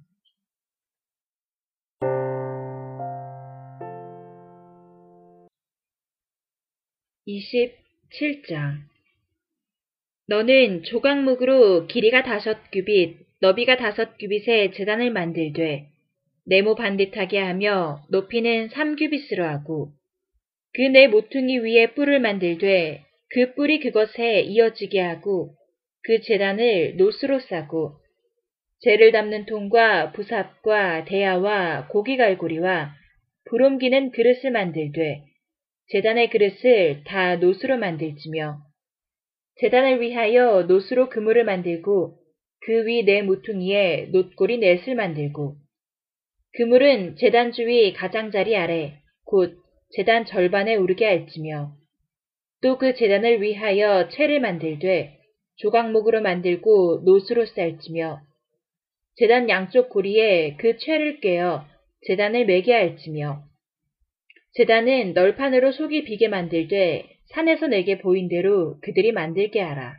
(27장) 7.26 8.80
너는 10.28 10.84
조각목으로 10.84 11.88
길이가 11.88 12.24
다섯 12.24 12.58
규빗, 12.70 13.20
너비가 13.40 13.78
다섯 13.78 14.18
규빗의 14.18 14.74
재단을 14.74 15.12
만들되 15.12 15.88
네모 16.46 16.76
반듯하게 16.76 17.40
하며 17.40 18.04
높이는 18.10 18.68
3규빗으로 18.68 19.44
하고 19.44 19.94
그 20.74 20.82
네 20.82 21.08
모퉁이 21.08 21.60
위에 21.60 21.94
뿔을 21.94 22.20
만들되 22.20 23.06
그 23.34 23.54
뿔이 23.56 23.80
그것에 23.80 24.42
이어지게 24.42 25.00
하고 25.02 25.56
그 26.04 26.22
재단을 26.22 26.98
노스로 26.98 27.40
싸고 27.40 27.96
재를 28.80 29.12
담는 29.12 29.46
통과 29.46 30.12
부삽과 30.12 31.06
대야와 31.06 31.88
고기갈고리와 31.88 32.94
불옮기는 33.46 34.12
그릇을 34.12 34.52
만들되 34.52 35.24
재단의 35.88 36.30
그릇을 36.30 37.04
다 37.06 37.38
노수로 37.38 37.78
만들지며 37.78 38.60
재단을 39.62 40.02
위하여 40.02 40.64
노수로 40.64 41.10
그물을 41.10 41.44
만들고 41.44 42.18
그 42.66 42.86
위 42.86 43.04
네 43.04 43.22
모퉁이에 43.24 44.10
놋골이 44.12 44.58
넷을 44.60 44.96
만들고 44.96 45.56
그물은 46.54 47.16
재단 47.18 47.52
주위 47.52 47.94
가장자리 47.94 48.56
아래 48.56 49.00
곧 49.26 49.58
재단 49.92 50.26
절반에 50.26 50.76
오르게 50.76 51.06
할지며 51.06 51.74
또 52.64 52.78
그 52.78 52.96
재단을 52.96 53.42
위하여 53.42 54.08
채를 54.08 54.40
만들되 54.40 55.20
조각목으로 55.58 56.22
만들고 56.22 57.02
노수로 57.04 57.46
쌀지며 57.46 58.22
재단 59.18 59.50
양쪽 59.50 59.90
고리에 59.90 60.56
그 60.56 60.78
채를 60.78 61.20
꿰어 61.20 61.66
재단을 62.08 62.46
매게 62.46 62.74
할지며 62.74 63.44
재단은 64.54 65.14
널판으로 65.14 65.74
속이 65.74 66.06
비게 66.06 66.30
만들되 66.30 67.10
산에서 67.34 67.68
내게 67.68 67.98
보인 67.98 68.30
대로 68.30 68.80
그들이 68.80 69.12
만들게 69.12 69.60
하라. 69.60 69.98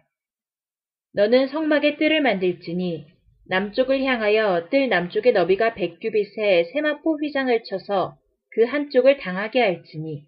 너는 1.13 1.49
성막의 1.49 1.99
뜰을 1.99 2.23
만들지니 2.23 3.05
남쪽을 3.47 4.03
향하여 4.03 4.69
뜰 4.71 4.89
남쪽의 4.89 5.35
너비가 5.35 5.75
백규빗의 5.75 6.65
세마포 6.73 7.19
휘장을 7.19 7.63
쳐서 7.65 8.17
그 8.53 8.65
한쪽을 8.65 9.19
당하게 9.19 9.61
할지니 9.61 10.23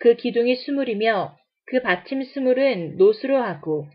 그 0.00 0.16
기둥이 0.16 0.56
스물이며 0.56 1.36
그 1.66 1.80
받침 1.80 2.22
스물은 2.22 2.96
노수로 2.96 3.36
하고 3.36 3.88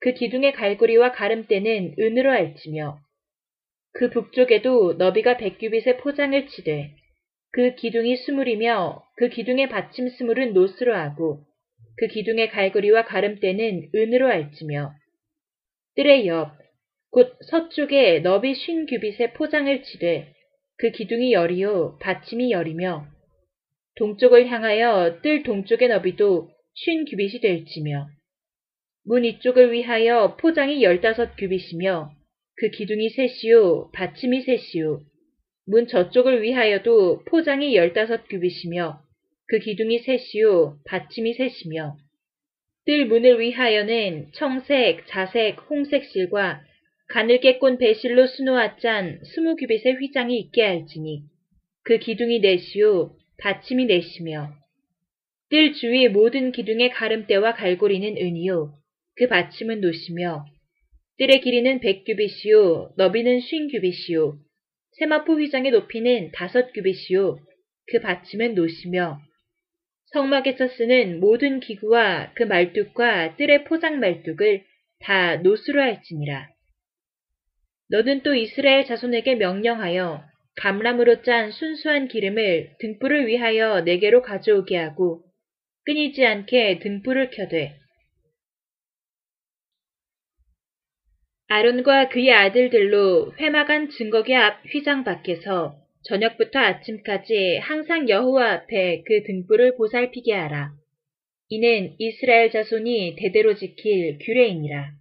그 0.00 0.12
기둥의 0.14 0.52
갈고리와 0.52 1.12
가름대는 1.12 1.96
은으로 1.98 2.30
할지며 2.30 2.98
그 3.92 4.10
북쪽에도 4.10 4.94
너비가 4.94 5.36
백규빗의 5.36 5.98
포장을 5.98 6.46
치되 6.48 6.94
그 7.52 7.74
기둥이 7.74 8.16
스물이며 8.16 9.02
그 9.16 9.28
기둥의 9.28 9.68
받침 9.68 10.08
스물은 10.08 10.54
노스로 10.54 10.94
하고 10.94 11.44
그 11.96 12.06
기둥의 12.06 12.50
갈고리와 12.50 13.04
가름대는 13.04 13.90
은으로 13.94 14.28
할지며 14.28 14.92
뜰의 15.96 16.26
옆, 16.28 16.56
곧 17.10 17.36
서쪽에 17.42 18.20
너비 18.20 18.54
쉰 18.54 18.86
규빗의 18.86 19.34
포장을 19.34 19.82
치되 19.82 20.32
그 20.78 20.92
기둥이 20.92 21.32
열이요 21.32 21.98
받침이 22.00 22.52
열이며 22.52 23.06
동쪽을 23.96 24.46
향하여 24.46 25.20
뜰 25.20 25.42
동쪽의 25.42 25.88
너비도 25.88 26.48
쉰 26.82 27.04
규빗이 27.04 27.40
될지며 27.40 28.08
문 29.04 29.26
이쪽을 29.26 29.70
위하여 29.70 30.36
포장이 30.36 30.82
열다섯 30.82 31.36
규빗이며 31.36 32.10
그 32.56 32.70
기둥이 32.70 33.10
셋이요 33.10 33.90
받침이 33.92 34.40
셋이요 34.40 35.02
문 35.66 35.86
저쪽을 35.86 36.40
위하여도 36.40 37.24
포장이 37.24 37.76
열다섯 37.76 38.26
규빗이며 38.30 38.98
그 39.48 39.58
기둥이 39.58 39.98
셋이요 39.98 40.78
받침이 40.86 41.34
셋이며 41.34 41.98
뜰 42.86 43.06
문을 43.08 43.40
위하여는 43.40 44.30
청색, 44.32 45.06
자색, 45.06 45.60
홍색 45.68 46.04
실과 46.04 46.62
가늘게 47.08 47.58
꼰 47.58 47.76
배실로 47.76 48.26
수놓아 48.26 48.78
짠 48.78 49.20
스무 49.24 49.54
규빗의 49.56 49.96
휘장이 50.00 50.38
있게 50.38 50.62
할지니 50.62 51.24
그 51.84 51.98
기둥이 51.98 52.40
넷이요 52.40 53.14
받침이 53.36 53.84
넷이며 53.84 54.59
뜰 55.50 55.72
주위 55.72 56.08
모든 56.08 56.52
기둥의 56.52 56.90
가름대와 56.90 57.54
갈고리는 57.54 58.16
은이요. 58.16 58.72
그 59.16 59.26
받침은 59.26 59.80
노시며 59.80 60.44
뜰의 61.18 61.40
길이는 61.40 61.80
백 61.80 62.04
규빗이요. 62.04 62.92
너비는 62.96 63.40
쉰 63.40 63.66
규빗이요. 63.66 64.38
세마포 64.92 65.40
휘장의 65.40 65.72
높이는 65.72 66.30
다섯 66.32 66.72
규빗이요. 66.72 67.40
그 67.88 68.00
받침은 68.00 68.54
노시며 68.54 69.18
성막에서 70.12 70.68
쓰는 70.68 71.18
모든 71.18 71.58
기구와 71.58 72.32
그 72.34 72.44
말뚝과 72.44 73.34
뜰의 73.36 73.64
포장 73.64 73.98
말뚝을 73.98 74.62
다 75.00 75.36
노수로 75.36 75.82
할지니라. 75.82 76.48
너는 77.88 78.22
또 78.22 78.36
이스라엘 78.36 78.84
자손에게 78.84 79.34
명령하여 79.34 80.22
감람으로 80.56 81.22
짠 81.22 81.50
순수한 81.50 82.06
기름을 82.06 82.76
등불을 82.78 83.26
위하여 83.26 83.80
내게로 83.80 84.22
가져오게 84.22 84.76
하고 84.76 85.24
끊이지 85.90 86.24
않게 86.24 86.78
등불을 86.78 87.30
켜되 87.30 87.76
아론과 91.48 92.10
그의 92.10 92.32
아들들로 92.32 93.34
회막한 93.36 93.90
증거기 93.90 94.32
앞 94.36 94.64
휘장 94.72 95.02
밖에서 95.02 95.76
저녁부터 96.04 96.60
아침까지 96.60 97.56
항상 97.56 98.08
여호와 98.08 98.52
앞에 98.52 99.02
그 99.04 99.24
등불을 99.24 99.76
보살피게 99.76 100.32
하라. 100.32 100.72
이는 101.48 101.96
이스라엘 101.98 102.52
자손이 102.52 103.16
대대로 103.18 103.56
지킬 103.56 104.18
규례이니라. 104.20 104.92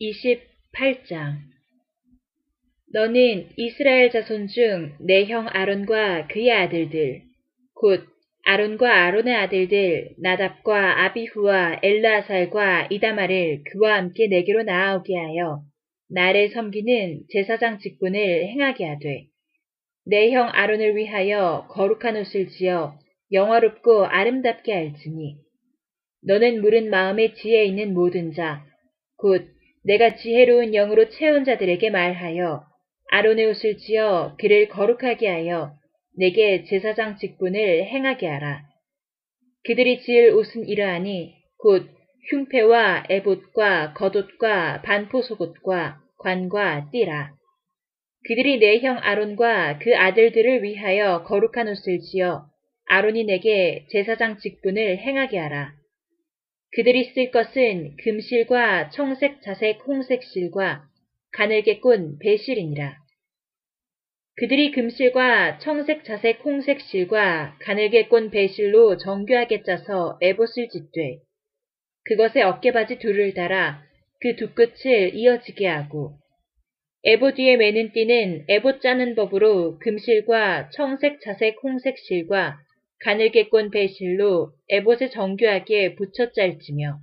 (28장) 0.00 1.49
너는 2.92 3.50
이스라엘 3.56 4.10
자손 4.10 4.48
중 4.48 4.96
내 5.00 5.24
형 5.26 5.46
아론과 5.48 6.26
그의 6.26 6.50
아들들 6.50 7.22
곧 7.74 8.04
아론과 8.44 9.06
아론의 9.06 9.34
아들들 9.34 10.10
나답과 10.18 11.04
아비후와 11.04 11.80
엘라살과 11.82 12.88
이다마를 12.90 13.62
그와 13.70 13.96
함께 13.96 14.26
내게로 14.26 14.64
나아오게 14.64 15.14
하여 15.16 15.62
나를 16.08 16.48
섬기는 16.50 17.22
제사장 17.30 17.78
직분을 17.78 18.48
행하게 18.48 18.84
하되 18.86 19.26
내 20.06 20.32
형 20.32 20.48
아론을 20.52 20.96
위하여 20.96 21.68
거룩한 21.70 22.16
옷을 22.16 22.48
지어 22.48 22.98
영화롭고 23.30 24.06
아름답게 24.06 24.72
할지니 24.72 25.36
너는 26.26 26.60
물은 26.60 26.90
마음의 26.90 27.34
지혜 27.36 27.64
있는 27.64 27.94
모든 27.94 28.32
자 28.32 28.64
곧 29.16 29.46
내가 29.84 30.16
지혜로운 30.16 30.72
영으로 30.72 31.08
채운 31.10 31.44
자들에게 31.44 31.90
말하여 31.90 32.68
아론의 33.12 33.46
옷을 33.46 33.76
지어 33.76 34.36
그를 34.38 34.68
거룩하게 34.68 35.28
하여 35.28 35.72
내게 36.16 36.64
제사장 36.64 37.16
직분을 37.16 37.86
행하게 37.86 38.26
하라. 38.28 38.62
그들이 39.64 40.00
지을 40.00 40.30
옷은 40.34 40.68
이러하니 40.68 41.34
곧 41.58 41.88
흉패와 42.30 43.04
에봇과 43.10 43.94
겉옷과 43.94 44.82
반포 44.82 45.22
속옷과 45.22 45.98
관과 46.18 46.90
띠라. 46.92 47.32
그들이 48.28 48.58
내 48.58 48.78
형 48.80 48.98
아론과 48.98 49.78
그 49.78 49.96
아들들을 49.96 50.62
위하여 50.62 51.24
거룩한 51.24 51.68
옷을 51.68 51.98
지어 52.00 52.46
아론이 52.86 53.24
내게 53.24 53.86
제사장 53.90 54.38
직분을 54.38 54.98
행하게 54.98 55.38
하라. 55.38 55.72
그들이 56.76 57.12
쓸 57.12 57.32
것은 57.32 57.96
금실과 58.04 58.90
청색, 58.90 59.42
자색, 59.42 59.80
홍색 59.86 60.22
실과 60.22 60.84
가늘게 61.32 61.80
꼰 61.80 62.18
배실이니라. 62.18 62.99
그들이 64.40 64.70
금실과 64.70 65.58
청색, 65.58 66.02
자색, 66.04 66.40
홍색 66.42 66.80
실과 66.80 67.54
가늘게 67.60 68.08
꼰 68.08 68.30
배실로 68.30 68.96
정교하게 68.96 69.64
짜서 69.64 70.18
에봇을 70.22 70.70
짓되 70.70 71.18
그것에 72.04 72.40
어깨바지 72.40 73.00
둘을 73.00 73.34
달아 73.34 73.82
그 74.18 74.36
두 74.36 74.54
끝을 74.54 75.14
이어지게 75.14 75.66
하고 75.66 76.14
에봇 77.04 77.34
뒤에 77.34 77.58
매는 77.58 77.92
띠는 77.92 78.46
에봇 78.48 78.80
짜는 78.80 79.14
법으로 79.14 79.78
금실과 79.78 80.70
청색, 80.70 81.20
자색, 81.20 81.58
홍색 81.62 81.98
실과 81.98 82.56
가늘게 83.00 83.50
꼰 83.50 83.70
배실로 83.70 84.52
에봇에 84.70 85.10
정교하게 85.10 85.96
붙여 85.96 86.32
짤지며 86.32 86.98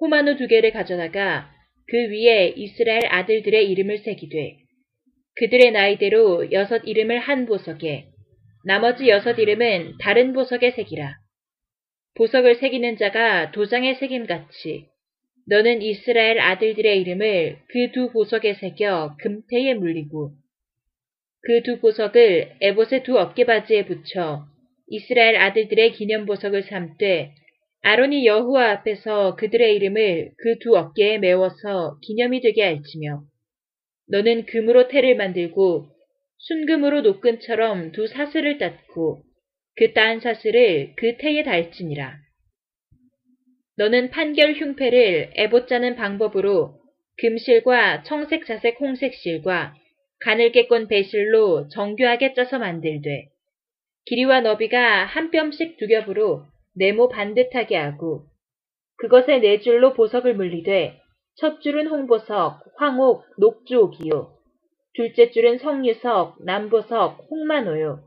호마노 0.00 0.36
두 0.36 0.48
개를 0.48 0.72
가져다가 0.72 1.50
그 1.88 1.98
위에 2.10 2.54
이스라엘 2.56 3.02
아들들의 3.10 3.70
이름을 3.70 3.98
새기되 3.98 4.61
그들의 5.36 5.72
나이대로 5.72 6.52
여섯 6.52 6.82
이름을 6.86 7.18
한 7.18 7.46
보석에 7.46 8.06
나머지 8.64 9.08
여섯 9.08 9.38
이름은 9.38 9.96
다른 9.98 10.32
보석에 10.32 10.70
새기라. 10.72 11.14
보석을 12.14 12.56
새기는 12.56 12.96
자가 12.96 13.50
도장에 13.52 13.94
새김같이 13.94 14.86
너는 15.48 15.82
이스라엘 15.82 16.38
아들들의 16.38 17.00
이름을 17.00 17.58
그 17.68 17.92
두 17.92 18.10
보석에 18.12 18.54
새겨 18.54 19.16
금태에 19.18 19.74
물리고 19.74 20.32
그 21.42 21.62
두 21.64 21.80
보석을 21.80 22.56
에봇의 22.60 23.02
두 23.02 23.18
어깨바지에 23.18 23.86
붙여 23.86 24.44
이스라엘 24.88 25.36
아들들의 25.36 25.92
기념 25.92 26.26
보석을 26.26 26.64
삼되 26.64 27.34
아론이 27.82 28.26
여호와 28.26 28.70
앞에서 28.70 29.34
그들의 29.36 29.74
이름을 29.76 30.32
그 30.36 30.58
두 30.60 30.76
어깨에 30.76 31.18
메워서 31.18 31.98
기념이 32.02 32.40
되게 32.42 32.62
할지며 32.62 33.22
너는 34.08 34.46
금으로 34.46 34.88
태를 34.88 35.16
만들고 35.16 35.88
순금으로 36.38 37.02
노끈처럼 37.02 37.92
두 37.92 38.06
사슬을 38.06 38.58
땄고 38.58 39.22
그 39.76 39.92
따은 39.92 40.20
사슬을 40.20 40.94
그 40.96 41.16
태에 41.18 41.42
달지니라. 41.44 42.18
너는 43.76 44.10
판결 44.10 44.52
흉패를 44.52 45.32
자는 45.68 45.96
방법으로 45.96 46.78
금실과 47.18 48.02
청색 48.02 48.46
자색 48.46 48.80
홍색 48.80 49.14
실과 49.14 49.74
가늘게 50.20 50.66
꼰 50.66 50.88
배실로 50.88 51.68
정교하게 51.68 52.34
짜서 52.34 52.58
만들되 52.58 53.26
길이와 54.06 54.40
너비가 54.40 55.04
한 55.04 55.30
뼘씩 55.30 55.78
두 55.78 55.86
겹으로 55.86 56.44
네모 56.74 57.08
반듯하게 57.08 57.76
하고 57.76 58.26
그것에 58.98 59.40
네 59.40 59.60
줄로 59.60 59.94
보석을 59.94 60.34
물리되 60.34 61.01
첫 61.36 61.60
줄은 61.60 61.86
홍보석, 61.86 62.60
황옥, 62.76 63.24
녹주옥이요. 63.38 64.32
둘째 64.94 65.30
줄은 65.30 65.58
성유석, 65.58 66.44
남보석, 66.44 67.26
홍만호요. 67.30 68.02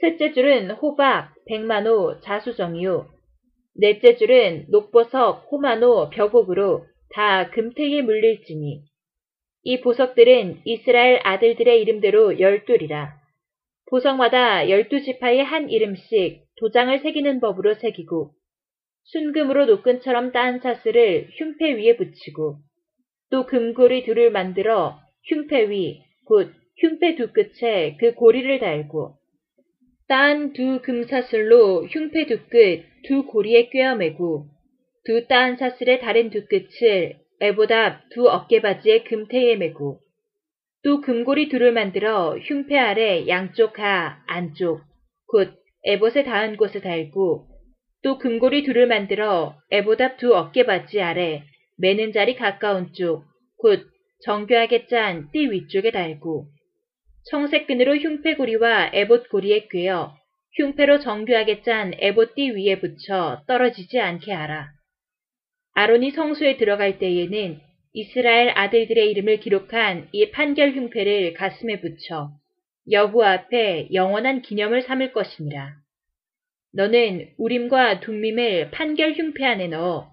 셋째 0.00 0.32
줄은 0.32 0.70
호박, 0.70 1.34
백만호, 1.46 2.20
자수정이요. 2.20 3.08
넷째 3.76 4.16
줄은 4.16 4.66
녹보석, 4.70 5.48
호만호, 5.50 6.10
벽옥으로 6.10 6.86
다 7.10 7.50
금태에 7.50 8.02
물릴지니 8.02 8.82
이 9.64 9.80
보석들은 9.80 10.62
이스라엘 10.64 11.20
아들들의 11.24 11.80
이름대로 11.82 12.40
열둘이라. 12.40 13.12
보석마다 13.90 14.68
열두 14.70 15.02
지파의 15.02 15.44
한 15.44 15.68
이름씩 15.68 16.44
도장을 16.58 16.98
새기는 17.00 17.40
법으로 17.40 17.74
새기고 17.74 18.32
순금으로 19.10 19.64
노끈처럼 19.66 20.32
딴 20.32 20.60
사슬을 20.60 21.28
흉패 21.38 21.76
위에 21.76 21.96
붙이고 21.96 22.58
또 23.30 23.46
금고리 23.46 24.04
둘을 24.04 24.30
만들어 24.30 24.98
흉패 25.24 25.70
위, 25.70 26.02
곧 26.26 26.52
흉패 26.78 27.16
두 27.16 27.32
끝에 27.32 27.96
그 27.98 28.14
고리를 28.14 28.58
달고 28.58 29.14
딴 30.08 30.52
두 30.52 30.80
금사슬로 30.82 31.86
흉패 31.86 32.26
두 32.26 32.48
끝 32.48 32.84
두 33.04 33.24
고리에 33.24 33.70
꿰어매고 33.70 34.46
두 35.04 35.26
따은 35.26 35.56
사슬의 35.56 36.00
다른 36.00 36.28
두 36.30 36.46
끝을 36.46 37.16
애보다 37.40 38.04
두 38.10 38.28
어깨바지에 38.28 39.04
금태에 39.04 39.56
매고 39.56 40.00
또 40.84 41.00
금고리 41.00 41.48
둘을 41.48 41.72
만들어 41.72 42.36
흉패 42.38 42.76
아래 42.76 43.26
양쪽 43.26 43.78
하 43.78 44.22
안쪽 44.26 44.82
곧 45.26 45.54
에봇에 45.84 46.24
닿은 46.24 46.56
곳에 46.56 46.80
달고 46.80 47.57
또 48.02 48.18
금고리 48.18 48.62
둘을 48.64 48.86
만들어 48.86 49.56
에보답 49.70 50.18
두 50.18 50.34
어깨바지 50.34 51.00
아래 51.00 51.42
매는 51.78 52.12
자리 52.12 52.34
가까운 52.34 52.92
쪽 52.92 53.28
곧 53.58 53.84
정교하게 54.24 54.86
짠 54.86 55.30
띠 55.32 55.50
위쪽에 55.50 55.90
달고 55.90 56.46
청색 57.30 57.66
끈으로 57.66 57.96
흉패고리와 57.96 58.90
에봇 58.94 59.28
고리에 59.28 59.66
꿰어 59.68 60.14
흉패로 60.56 61.00
정교하게 61.00 61.62
짠 61.62 61.92
에봇 61.98 62.34
띠 62.34 62.50
위에 62.50 62.78
붙여 62.78 63.42
떨어지지 63.46 63.98
않게 64.00 64.32
하라. 64.32 64.70
아론이 65.74 66.12
성소에 66.12 66.56
들어갈 66.56 66.98
때에는 66.98 67.60
이스라엘 67.94 68.50
아들들의 68.50 69.10
이름을 69.10 69.40
기록한 69.40 70.08
이 70.12 70.30
판결 70.30 70.72
흉패를 70.72 71.34
가슴에 71.34 71.80
붙여 71.80 72.30
여호 72.90 73.24
앞에 73.24 73.88
영원한 73.92 74.42
기념을 74.42 74.82
삼을 74.82 75.12
것이니라. 75.12 75.74
너는 76.72 77.30
우림과 77.38 78.00
둠밈을 78.00 78.70
판결 78.70 79.12
흉패 79.12 79.44
안에 79.44 79.68
넣어 79.68 80.10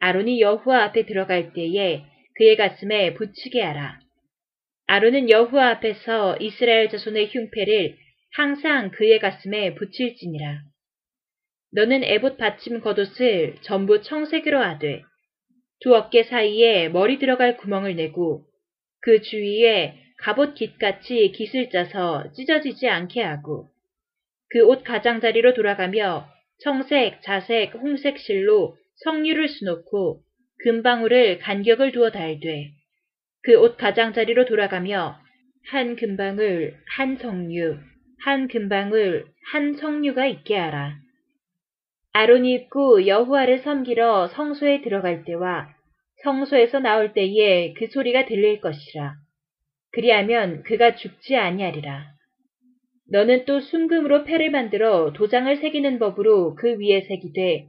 아론이 0.00 0.40
여호와 0.40 0.84
앞에 0.84 1.06
들어갈 1.06 1.52
때에 1.52 2.04
그의 2.34 2.56
가슴에 2.56 3.14
붙이게 3.14 3.60
하라. 3.60 3.98
아론은 4.86 5.28
여호와 5.28 5.70
앞에서 5.70 6.38
이스라엘 6.38 6.88
자손의 6.88 7.28
흉패를 7.28 7.96
항상 8.32 8.90
그의 8.90 9.18
가슴에 9.18 9.74
붙일지니라. 9.74 10.62
너는 11.72 12.04
에봇 12.04 12.38
받침 12.38 12.80
겉옷을 12.80 13.56
전부 13.60 14.00
청색으로 14.00 14.58
하되 14.62 15.02
두 15.80 15.94
어깨 15.94 16.22
사이에 16.22 16.88
머리 16.88 17.18
들어갈 17.18 17.56
구멍을 17.56 17.96
내고 17.96 18.46
그 19.00 19.20
주위에 19.20 19.94
갑옷 20.18 20.54
깃같이 20.54 21.32
깃을 21.32 21.70
짜서 21.70 22.32
찢어지지 22.32 22.88
않게 22.88 23.20
하고 23.22 23.70
그 24.50 24.66
옷 24.66 24.82
가장자리로 24.84 25.54
돌아가며 25.54 26.28
청색, 26.60 27.22
자색, 27.22 27.74
홍색 27.74 28.18
실로 28.18 28.76
성류를 29.04 29.48
수놓고 29.48 30.22
금방울을 30.58 31.38
간격을 31.38 31.92
두어 31.92 32.10
달되 32.10 32.70
그 33.42 33.60
옷 33.60 33.76
가장자리로 33.76 34.46
돌아가며 34.46 35.18
한 35.70 35.96
금방울, 35.96 36.74
한 36.96 37.16
성류, 37.16 37.78
한 38.24 38.48
금방울, 38.48 39.26
한 39.52 39.74
성류가 39.74 40.26
있게 40.26 40.56
하라. 40.56 40.96
아론이 42.12 42.52
입고 42.54 43.06
여호와를 43.06 43.58
섬기러 43.58 44.28
성소에 44.28 44.80
들어갈 44.80 45.24
때와 45.24 45.68
성소에서 46.24 46.80
나올 46.80 47.12
때에 47.12 47.74
그 47.74 47.86
소리가 47.88 48.26
들릴 48.26 48.60
것이라. 48.60 49.14
그리하면 49.92 50.62
그가 50.64 50.96
죽지 50.96 51.36
아니하리라. 51.36 52.17
너는 53.10 53.44
또 53.44 53.60
순금으로 53.60 54.24
패를 54.24 54.50
만들어 54.50 55.12
도장을 55.12 55.54
새기는 55.56 55.98
법으로 55.98 56.54
그 56.54 56.78
위에 56.78 57.02
새기되 57.02 57.68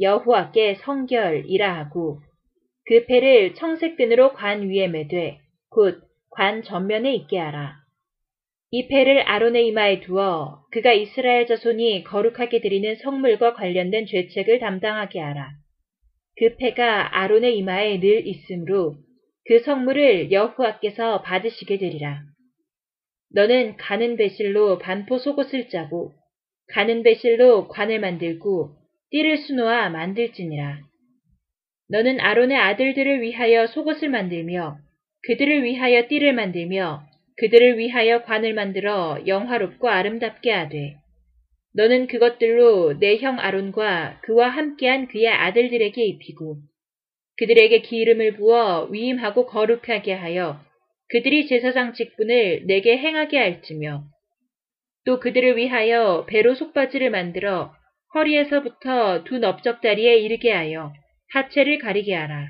여호와께 0.00 0.76
성결이라 0.76 1.78
하고 1.78 2.20
그 2.86 3.06
패를 3.06 3.54
청색 3.54 3.96
끈으로 3.96 4.32
관 4.32 4.68
위에 4.68 4.88
매되 4.88 5.38
곧 5.70 6.10
관 6.30 6.62
전면에 6.62 7.14
있게 7.16 7.38
하라. 7.38 7.76
이 8.70 8.86
패를 8.86 9.22
아론의 9.22 9.66
이마에 9.66 10.00
두어 10.00 10.62
그가 10.70 10.92
이스라엘 10.92 11.46
자손이 11.46 12.04
거룩하게 12.04 12.60
드리는 12.60 12.94
성물과 12.96 13.54
관련된 13.54 14.06
죄책을 14.06 14.60
담당하게 14.60 15.18
하라. 15.18 15.50
그 16.38 16.56
패가 16.56 17.18
아론의 17.20 17.58
이마에 17.58 17.98
늘 17.98 18.26
있으므로 18.26 18.94
그 19.46 19.58
성물을 19.58 20.30
여호와께서 20.30 21.22
받으시게 21.22 21.78
되리라. 21.78 22.22
너는 23.32 23.76
가는 23.76 24.16
배실로 24.16 24.78
반포 24.78 25.18
속옷을 25.18 25.68
짜고 25.68 26.14
가는 26.72 27.02
배실로 27.02 27.68
관을 27.68 28.00
만들고 28.00 28.76
띠를 29.10 29.38
수놓아 29.38 29.88
만들지니라. 29.90 30.80
너는 31.88 32.20
아론의 32.20 32.56
아들들을 32.56 33.20
위하여 33.22 33.66
속옷을 33.66 34.08
만들며 34.08 34.78
그들을 35.26 35.64
위하여 35.64 36.06
띠를 36.08 36.32
만들며 36.32 37.02
그들을 37.36 37.78
위하여 37.78 38.22
관을 38.22 38.54
만들어 38.54 39.18
영화롭고 39.26 39.88
아름답게 39.88 40.50
하되 40.50 40.96
너는 41.74 42.06
그것들로 42.06 42.98
내 42.98 43.16
형 43.18 43.38
아론과 43.38 44.20
그와 44.22 44.48
함께한 44.48 45.08
그의 45.08 45.28
아들들에게 45.28 46.04
입히고 46.04 46.58
그들에게 47.38 47.80
기름을 47.80 48.34
부어 48.36 48.88
위임하고 48.90 49.46
거룩하게 49.46 50.12
하여 50.12 50.60
그들이 51.10 51.46
제사장 51.48 51.92
직분을 51.92 52.66
내게 52.66 52.96
행하게 52.96 53.38
할지며 53.38 54.04
또 55.04 55.18
그들을 55.18 55.56
위하여 55.56 56.24
배로 56.26 56.54
속바지를 56.54 57.10
만들어 57.10 57.74
허리에서부터 58.14 59.24
두 59.24 59.38
넓적다리에 59.38 60.18
이르게 60.18 60.52
하여 60.52 60.92
하체를 61.32 61.78
가리게 61.78 62.14
하라. 62.14 62.48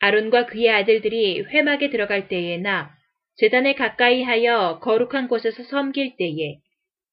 아론과 0.00 0.46
그의 0.46 0.70
아들들이 0.70 1.40
회막에 1.42 1.90
들어갈 1.90 2.28
때에나 2.28 2.90
재단에 3.36 3.74
가까이 3.74 4.22
하여 4.22 4.78
거룩한 4.82 5.28
곳에서 5.28 5.62
섬길 5.62 6.16
때에 6.16 6.58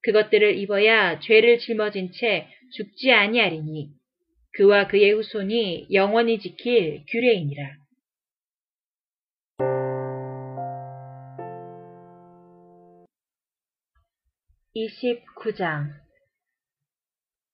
그것들을 0.03 0.57
입어야 0.57 1.19
죄를 1.19 1.59
짊어진 1.59 2.11
채 2.13 2.47
죽지 2.75 3.11
아니하리니 3.11 3.89
그와 4.53 4.87
그의 4.87 5.11
후손이 5.11 5.87
영원히 5.93 6.39
지킬 6.39 7.03
규례이니라. 7.09 7.86
(29장) 14.77 15.89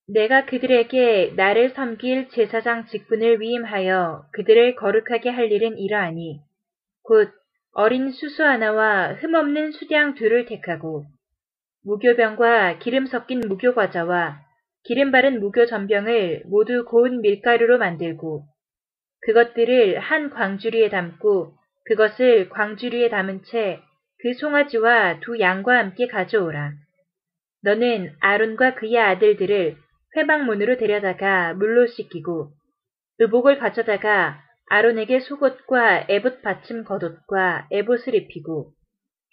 내가 0.07 0.45
그들에게 0.45 1.33
나를 1.37 1.69
섬길 1.69 2.29
제사장 2.29 2.85
직분을 2.87 3.39
위임하여 3.39 4.25
그들을 4.33 4.75
거룩하게 4.75 5.29
할 5.29 5.51
일은 5.51 5.77
이러하니 5.77 6.41
곧 7.03 7.31
어린 7.71 8.11
수수 8.11 8.43
하나와 8.43 9.13
흠없는 9.13 9.71
수량 9.71 10.15
둘을 10.15 10.45
택하고 10.45 11.05
무교병과 11.85 12.79
기름 12.79 13.05
섞인 13.05 13.39
무교과자와 13.39 14.41
기름 14.83 15.11
바른 15.11 15.39
무교 15.39 15.65
전병을 15.65 16.43
모두 16.47 16.83
고운 16.83 17.21
밀가루로 17.21 17.77
만들고 17.77 18.43
그것들을 19.21 19.99
한 19.99 20.29
광주리에 20.29 20.89
담고 20.89 21.53
그것을 21.85 22.49
광주리에 22.49 23.09
담은 23.09 23.43
채 23.43 23.81
그 24.23 24.33
송아지와 24.35 25.19
두 25.19 25.37
양과 25.37 25.77
함께 25.77 26.07
가져오라. 26.07 26.71
너는 27.63 28.13
아론과 28.19 28.75
그의 28.75 28.97
아들들을 28.99 29.77
회방문으로 30.15 30.77
데려다가 30.77 31.53
물로 31.53 31.87
씻기고 31.87 32.51
의복을 33.19 33.57
가져다가 33.57 34.39
아론에게 34.69 35.19
속옷과 35.21 36.07
에봇 36.09 36.41
받침 36.41 36.83
겉옷과 36.83 37.67
에봇을 37.71 38.15
입히고 38.15 38.71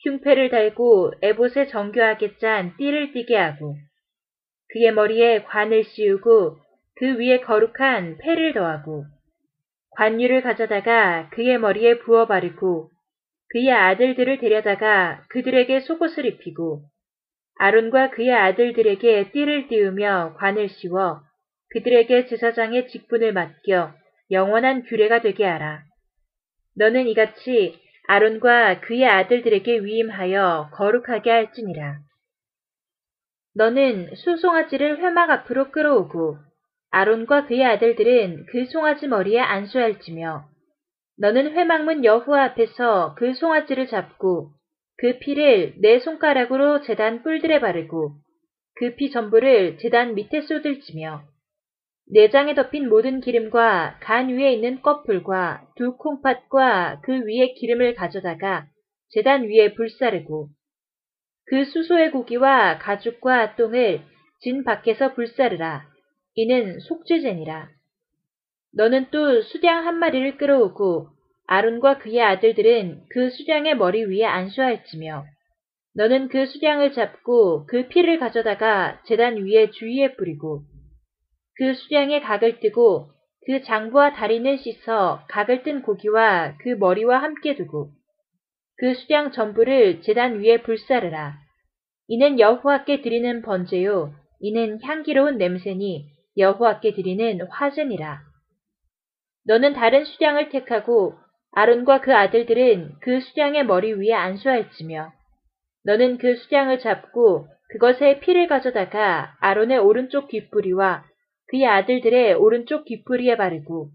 흉패를 0.05 0.51
달고 0.51 1.13
에봇에 1.23 1.67
정교하게 1.67 2.37
짠 2.39 2.77
띠를 2.77 3.13
띠게 3.13 3.37
하고 3.37 3.77
그의 4.69 4.93
머리에 4.93 5.43
관을 5.43 5.85
씌우고 5.85 6.57
그 6.97 7.19
위에 7.19 7.41
거룩한 7.41 8.19
패를 8.19 8.53
더하고 8.53 9.05
관유를 9.97 10.43
가져다가 10.43 11.29
그의 11.31 11.59
머리에 11.59 11.99
부어 11.99 12.27
바르고 12.27 12.91
그의 13.49 13.73
아들들을 13.73 14.39
데려다가 14.39 15.25
그들에게 15.31 15.81
속옷을 15.81 16.27
입히고 16.27 16.85
아론과 17.63 18.09
그의 18.13 18.33
아들들에게 18.33 19.33
띠를 19.33 19.69
띄우며 19.69 20.37
관을 20.39 20.71
씌워 20.71 21.21
그들에게 21.73 22.25
제사장의 22.25 22.89
직분을 22.89 23.35
맡겨 23.35 23.93
영원한 24.31 24.85
규례가 24.85 25.21
되게 25.21 25.45
하라. 25.45 25.83
너는 26.79 27.07
이같이 27.09 27.79
아론과 28.09 28.81
그의 28.81 29.05
아들들에게 29.07 29.85
위임하여 29.85 30.71
거룩하게 30.73 31.31
할지니라. 31.31 31.99
너는 33.55 34.15
수송아지를 34.15 34.97
회막 34.97 35.29
앞으로 35.29 35.71
끌어오고 35.71 36.39
아론과 36.93 37.45
그의 37.45 37.67
아들들은 37.67 38.47
그 38.47 38.65
송아지 38.65 39.07
머리에 39.07 39.39
안수할지며 39.39 40.47
너는 41.19 41.53
회막문 41.53 42.07
여호와 42.07 42.43
앞에서 42.45 43.15
그 43.19 43.35
송아지를 43.35 43.89
잡고 43.89 44.55
그 45.01 45.19
피를 45.19 45.75
내 45.79 45.99
손가락으로 45.99 46.83
재단 46.83 47.23
뿔들에 47.23 47.59
바르고 47.61 48.17
그 48.77 48.97
피 48.97 49.11
전부를 49.11 49.79
재단 49.79 50.15
밑에 50.15 50.43
쏟을지며 50.43 51.23
내장에 52.13 52.55
덮인 52.55 52.89
모든 52.89 53.21
기름과 53.21 53.99
간 54.03 54.29
위에 54.29 54.53
있는 54.53 54.83
껍풀과 54.83 55.69
두 55.77 55.97
콩팥과 55.97 57.01
그 57.03 57.13
위에 57.13 57.55
기름을 57.55 57.95
가져다가 57.95 58.67
재단 59.11 59.45
위에 59.45 59.73
불사르고 59.75 60.49
그 61.47 61.65
수소의 61.65 62.11
고기와 62.11 62.79
가죽과 62.79 63.57
똥을 63.57 64.03
진 64.41 64.65
밖에서 64.65 65.15
불사르라. 65.15 65.89
이는 66.35 66.79
속죄제니라. 66.79 67.69
너는 68.75 69.07
또 69.11 69.43
수량 69.43 69.87
한 69.87 69.99
마리를 69.99 70.37
끌어오고 70.37 71.09
아론과 71.53 71.99
그의 71.99 72.23
아들들은 72.23 73.07
그 73.11 73.29
수량의 73.31 73.77
머리 73.77 74.05
위에 74.05 74.25
안수할지며 74.25 75.25
너는 75.97 76.29
그 76.29 76.47
수량을 76.47 76.93
잡고 76.93 77.67
그 77.67 77.89
피를 77.89 78.21
가져다가 78.21 79.03
재단 79.07 79.37
위에 79.37 79.71
주위에 79.73 80.15
뿌리고 80.15 80.63
그 81.57 81.75
수량에 81.75 82.21
각을 82.21 82.61
뜨고 82.61 83.11
그 83.47 83.65
장부와 83.65 84.13
다리는 84.13 84.59
씻어 84.59 85.25
각을 85.29 85.65
뜬 85.65 85.83
고기와 85.83 86.57
그 86.61 86.69
머리와 86.69 87.21
함께 87.21 87.57
두고 87.57 87.91
그 88.77 88.95
수량 88.95 89.33
전부를 89.33 90.03
재단 90.03 90.39
위에 90.39 90.63
불사르라. 90.63 91.37
이는 92.07 92.39
여호와께 92.39 93.03
드리는 93.03 93.43
번제요. 93.43 94.15
이는 94.39 94.79
향기로운 94.85 95.37
냄새니 95.37 96.07
여호와께 96.37 96.95
드리는 96.95 97.41
화제니라. 97.51 98.21
너는 99.47 99.73
다른 99.73 100.05
수량을 100.05 100.51
택하고 100.51 101.19
아론과 101.53 102.01
그 102.01 102.15
아들들은 102.15 102.95
그 103.01 103.21
수량의 103.21 103.67
머리 103.67 103.93
위에 103.93 104.13
안수할지며 104.13 105.13
너는 105.85 106.19
그 106.19 106.37
수량을 106.37 106.79
잡고 106.79 107.49
그것에 107.71 108.21
피를 108.21 108.47
가져다가 108.47 109.35
아론의 109.41 109.79
오른쪽 109.79 110.29
귓뿌리와 110.29 111.05
그의 111.49 111.67
아들들의 111.67 112.35
오른쪽 112.35 112.85
귓뿌리에 112.85 113.37
바르고 113.37 113.91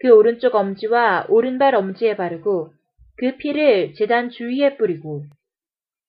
그 0.00 0.08
오른쪽 0.08 0.54
엄지와 0.54 1.26
오른발 1.28 1.74
엄지에 1.74 2.16
바르고 2.16 2.72
그 3.18 3.36
피를 3.36 3.92
재단 3.94 4.30
주위에 4.30 4.76
뿌리고 4.76 5.24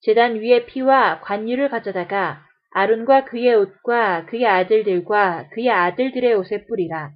재단 0.00 0.36
위에 0.36 0.64
피와 0.66 1.20
관유를 1.20 1.68
가져다가 1.68 2.42
아론과 2.70 3.26
그의 3.26 3.54
옷과 3.54 4.26
그의 4.26 4.46
아들들과 4.46 5.48
그의 5.50 5.70
아들들의 5.70 6.34
옷에 6.34 6.64
뿌리라. 6.64 7.12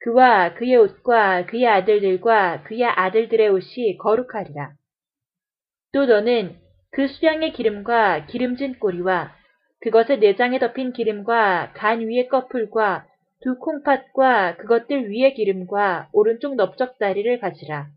그와 0.00 0.54
그의 0.54 0.76
옷과 0.76 1.46
그의 1.46 1.66
아들들과 1.66 2.62
그의 2.62 2.84
아들들의 2.84 3.48
옷이 3.48 3.98
거룩하리라. 3.98 4.72
또 5.92 6.06
너는 6.06 6.56
그 6.92 7.06
수량의 7.06 7.52
기름과 7.52 8.26
기름진 8.26 8.78
꼬리와 8.78 9.34
그것의 9.80 10.18
내장에 10.18 10.58
덮인 10.58 10.92
기름과 10.92 11.72
간 11.74 12.00
위의 12.00 12.28
꺼풀과 12.28 13.06
두 13.42 13.58
콩팥과 13.58 14.56
그것들 14.56 15.10
위의 15.10 15.34
기름과 15.34 16.10
오른쪽 16.12 16.56
넓적다리를 16.56 17.40
가지라. 17.40 17.88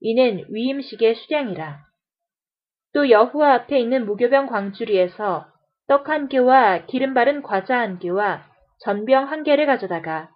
이는 0.00 0.44
위임식의 0.48 1.14
수량이라. 1.14 1.80
또 2.92 3.08
여호와 3.08 3.54
앞에 3.54 3.78
있는 3.78 4.04
무교병 4.06 4.46
광주리에서 4.46 5.46
떡 5.86 6.08
한 6.08 6.28
개와 6.28 6.86
기름 6.86 7.14
바른 7.14 7.42
과자 7.42 7.78
한 7.78 7.98
개와 7.98 8.44
전병 8.80 9.28
한 9.28 9.44
개를 9.44 9.66
가져다가 9.66 10.30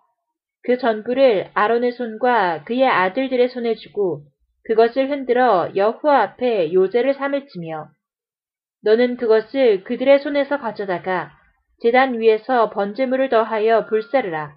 그 0.67 0.79
전부를 0.79 1.49
아론의 1.55 1.93
손과 1.93 2.65
그의 2.65 2.89
아들들의 2.89 3.51
손에 3.51 3.77
주고 3.77 4.25
그것을 4.65 5.11
흔들어 5.11 5.71
여호와 5.77 6.23
앞에 6.23 6.73
요제를 6.73 7.15
삼을지며 7.15 7.87
너는 8.83 9.17
그것을 9.17 9.85
그들의 9.85 10.19
손에서 10.19 10.59
가져다가 10.59 11.31
재단 11.81 12.19
위에서 12.19 12.71
번제물을 12.71 13.29
더하여 13.29 13.87
불사르라. 13.87 14.57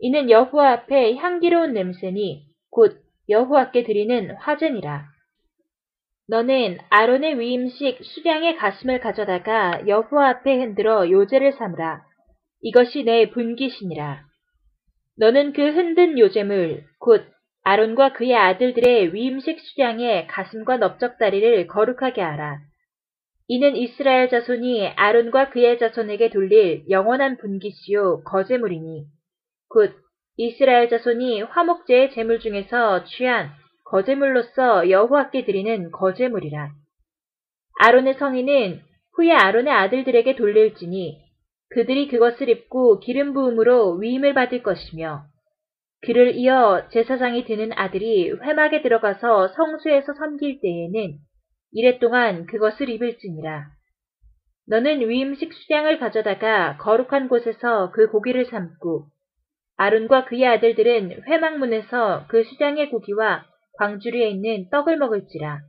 이는 0.00 0.30
여호와 0.30 0.72
앞에 0.72 1.14
향기로운 1.14 1.74
냄새니 1.74 2.46
곧 2.72 3.00
여호와께 3.28 3.84
드리는 3.84 4.34
화제니라. 4.34 5.04
너는 6.28 6.78
아론의 6.88 7.38
위임식 7.38 8.00
수량의 8.02 8.56
가슴을 8.56 8.98
가져다가 8.98 9.86
여호와 9.86 10.28
앞에 10.28 10.56
흔들어 10.56 11.08
요제를 11.08 11.52
삼으라. 11.52 12.02
이것이 12.62 13.04
내 13.04 13.30
분기신이라. 13.30 14.29
너는 15.20 15.52
그 15.52 15.60
흔든 15.60 16.18
요제물 16.18 16.82
곧 16.98 17.22
아론과 17.62 18.14
그의 18.14 18.34
아들들의 18.34 19.12
위임식 19.12 19.60
수량의 19.60 20.26
가슴과 20.28 20.78
넓적다리를 20.78 21.66
거룩하게 21.66 22.22
하라. 22.22 22.58
이는 23.46 23.76
이스라엘 23.76 24.30
자손이 24.30 24.88
아론과 24.96 25.50
그의 25.50 25.78
자손에게 25.78 26.30
돌릴 26.30 26.84
영원한 26.88 27.36
분기시요 27.36 28.22
거제물이니 28.24 29.04
곧 29.68 29.92
이스라엘 30.38 30.88
자손이 30.88 31.42
화목제의 31.42 32.12
제물 32.12 32.40
중에서 32.40 33.04
취한 33.04 33.50
거제물로서 33.84 34.88
여호와께 34.88 35.44
드리는 35.44 35.90
거제물이라. 35.90 36.70
아론의 37.80 38.14
성인은 38.14 38.80
후에 39.16 39.32
아론의 39.32 39.70
아들들에게 39.70 40.34
돌릴지니 40.36 41.29
그들이 41.70 42.08
그것을 42.08 42.48
입고 42.48 43.00
기름 43.00 43.32
부음으로 43.32 43.94
위임을 43.96 44.34
받을 44.34 44.62
것이며 44.62 45.24
그를 46.02 46.34
이어 46.34 46.88
제사장이 46.90 47.44
되는 47.44 47.72
아들이 47.72 48.30
회막에 48.30 48.82
들어가서 48.82 49.48
성수에서 49.48 50.14
섬길 50.14 50.60
때에는 50.60 51.18
이랫동안 51.72 52.46
그것을 52.46 52.88
입을지니라. 52.88 53.68
너는 54.66 55.08
위임식 55.08 55.52
수량을 55.52 55.98
가져다가 55.98 56.76
거룩한 56.78 57.28
곳에서 57.28 57.90
그 57.92 58.08
고기를 58.08 58.46
삶고 58.46 59.06
아론과 59.76 60.26
그의 60.26 60.46
아들들은 60.46 61.22
회막문에서 61.26 62.26
그 62.28 62.44
수량의 62.44 62.90
고기와 62.90 63.44
광주리에 63.78 64.28
있는 64.28 64.68
떡을 64.70 64.96
먹을지라. 64.96 65.60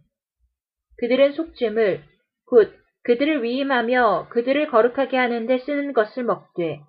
그들은 0.98 1.34
속죄물, 1.34 2.04
곧 2.46 2.74
그들을 3.04 3.44
위임하며 3.44 4.28
그들을 4.30 4.68
거룩하게 4.68 5.18
하는데 5.18 5.58
쓰는 5.60 5.94
것을 5.94 6.24
먹되 6.24 6.82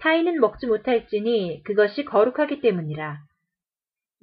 타인은 0.00 0.40
먹지 0.40 0.66
못할지니 0.66 1.62
그것이 1.64 2.04
거룩하기 2.04 2.60
때문이라. 2.60 3.18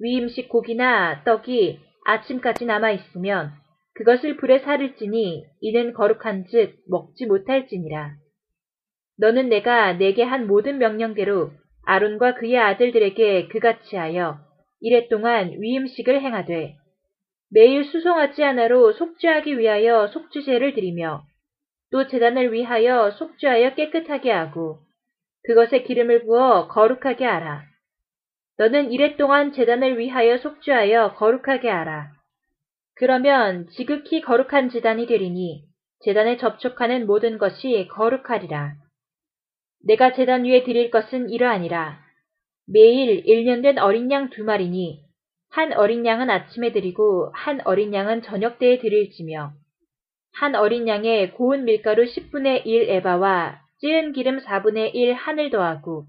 위임식 0.00 0.48
고기나 0.48 1.24
떡이 1.24 1.80
아침까지 2.04 2.66
남아 2.66 2.90
있으면 2.90 3.52
그것을 3.94 4.36
불에 4.36 4.60
사를지니 4.60 5.44
이는 5.60 5.92
거룩한즉 5.94 6.76
먹지 6.88 7.26
못할지니라. 7.26 8.12
너는 9.18 9.48
내가 9.48 9.94
내게 9.94 10.22
한 10.22 10.46
모든 10.46 10.78
명령대로 10.78 11.52
아론과 11.84 12.34
그의 12.34 12.58
아들들에게 12.58 13.48
그같이 13.48 13.96
하여 13.96 14.38
이랫동안 14.80 15.52
위임식을 15.58 16.20
행하되 16.20 16.76
매일 17.50 17.84
수송아지 17.84 18.42
하나로 18.42 18.92
속죄하기 18.92 19.58
위하여 19.58 20.06
속죄제를 20.08 20.74
드리며 20.74 21.22
또 21.90 22.06
재단을 22.06 22.52
위하여 22.52 23.10
속죄하여 23.10 23.74
깨끗하게 23.74 24.30
하고 24.30 24.78
그것에 25.44 25.82
기름을 25.82 26.24
부어 26.24 26.68
거룩하게 26.68 27.24
하라. 27.24 27.64
너는 28.58 28.92
이랫동안 28.92 29.52
재단을 29.52 29.98
위하여 29.98 30.36
속죄하여 30.38 31.14
거룩하게 31.14 31.68
하라. 31.68 32.12
그러면 32.94 33.66
지극히 33.70 34.20
거룩한 34.20 34.68
제단이 34.68 35.06
되리니 35.06 35.64
제단에 36.04 36.36
접촉하는 36.36 37.06
모든 37.06 37.38
것이 37.38 37.88
거룩하리라. 37.90 38.74
내가 39.86 40.12
제단 40.12 40.44
위에 40.44 40.62
드릴 40.64 40.90
것은 40.90 41.30
이러하니라. 41.30 41.98
매일 42.66 43.24
1년 43.24 43.62
된 43.62 43.78
어린 43.78 44.10
양 44.10 44.30
두 44.30 44.44
마리니 44.44 45.02
한 45.50 45.72
어린 45.72 46.06
양은 46.06 46.30
아침에 46.30 46.72
드리고 46.72 47.32
한 47.34 47.60
어린 47.64 47.92
양은 47.92 48.22
저녁 48.22 48.58
때에 48.58 48.78
드릴지며 48.78 49.52
한 50.32 50.54
어린 50.54 50.88
양에 50.88 51.30
고운 51.30 51.64
밀가루 51.64 52.04
10분의 52.04 52.66
1 52.66 52.90
에바와 52.90 53.60
찌은 53.80 54.12
기름 54.12 54.38
4분의 54.38 54.94
1 54.94 55.14
한을 55.14 55.50
더하고 55.50 56.04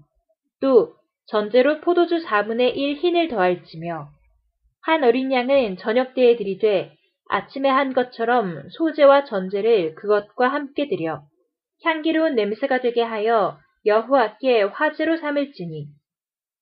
또 0.60 0.94
전제로 1.26 1.80
포도주 1.80 2.24
4분의 2.24 2.76
1 2.76 2.96
흰을 2.96 3.28
더할지며 3.28 4.08
한 4.82 5.04
어린 5.04 5.32
양은 5.32 5.76
저녁 5.78 6.14
때에 6.14 6.36
들이되 6.36 6.92
아침에 7.28 7.68
한 7.68 7.94
것처럼 7.94 8.68
소재와 8.70 9.24
전제를 9.24 9.94
그것과 9.94 10.48
함께 10.48 10.88
드려 10.88 11.22
향기로운 11.84 12.34
냄새가 12.34 12.80
되게 12.80 13.02
하여 13.02 13.58
여호와께 13.86 14.62
화제로 14.62 15.16
삼을지니 15.16 15.86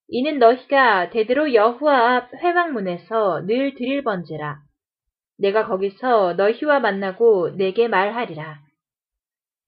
이는 0.08 0.38
너희가 0.38 1.10
대대로 1.10 1.54
여호와 1.54 2.16
앞 2.16 2.34
회막문에서 2.34 3.46
늘 3.46 3.74
드릴 3.74 4.02
번제라 4.02 4.58
내가 5.40 5.66
거기서 5.66 6.34
너희와 6.34 6.80
만나고 6.80 7.56
내게 7.56 7.88
말하리라. 7.88 8.58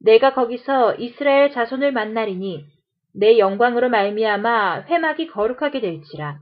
내가 0.01 0.35
거기서 0.35 0.97
이스라엘 0.97 1.51
자손을 1.51 1.93
만나리니 1.93 2.64
내 3.14 3.39
영광으로 3.39 3.89
말미암아 3.89 4.83
회막이 4.83 5.29
거룩하게 5.29 5.81
될지라. 5.81 6.39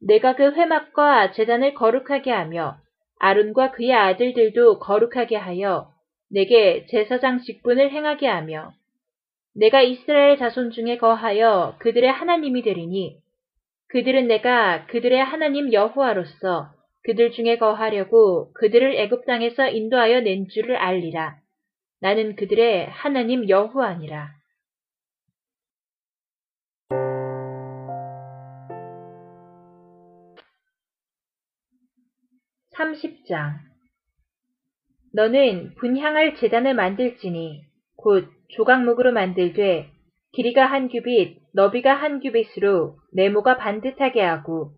내가 0.00 0.34
그 0.36 0.52
회막과 0.52 1.32
재단을 1.32 1.72
거룩하게 1.74 2.30
하며 2.30 2.76
아론과 3.18 3.72
그의 3.72 3.94
아들들도 3.94 4.78
거룩하게 4.78 5.36
하여 5.36 5.90
내게 6.30 6.84
제사장 6.90 7.40
직분을 7.40 7.90
행하게 7.90 8.26
하며 8.26 8.72
내가 9.54 9.80
이스라엘 9.80 10.36
자손 10.36 10.72
중에 10.72 10.98
거하여 10.98 11.76
그들의 11.78 12.10
하나님이 12.10 12.62
되리니 12.62 13.16
그들은 13.88 14.26
내가 14.26 14.86
그들의 14.86 15.22
하나님 15.22 15.72
여호와로서 15.72 16.74
그들 17.04 17.32
중에 17.32 17.58
거하려고 17.58 18.52
그들을 18.54 18.96
애굽 18.96 19.26
땅에서 19.26 19.68
인도하여 19.68 20.20
낸 20.20 20.48
줄을 20.48 20.76
알리라. 20.76 21.38
나는 22.00 22.34
그들의 22.34 22.88
하나님 22.88 23.48
여호와니라. 23.48 24.30
30장 32.74 33.52
너는 35.12 35.74
분향할 35.76 36.34
재단을 36.36 36.74
만들지니 36.74 37.62
곧 37.96 38.28
조각목으로 38.48 39.12
만들되 39.12 39.90
길이가 40.32 40.66
한 40.66 40.88
규빗, 40.88 41.38
너비가 41.52 41.94
한 41.94 42.18
규빗으로 42.18 42.98
네모가 43.12 43.58
반듯하게 43.58 44.20
하고 44.22 44.72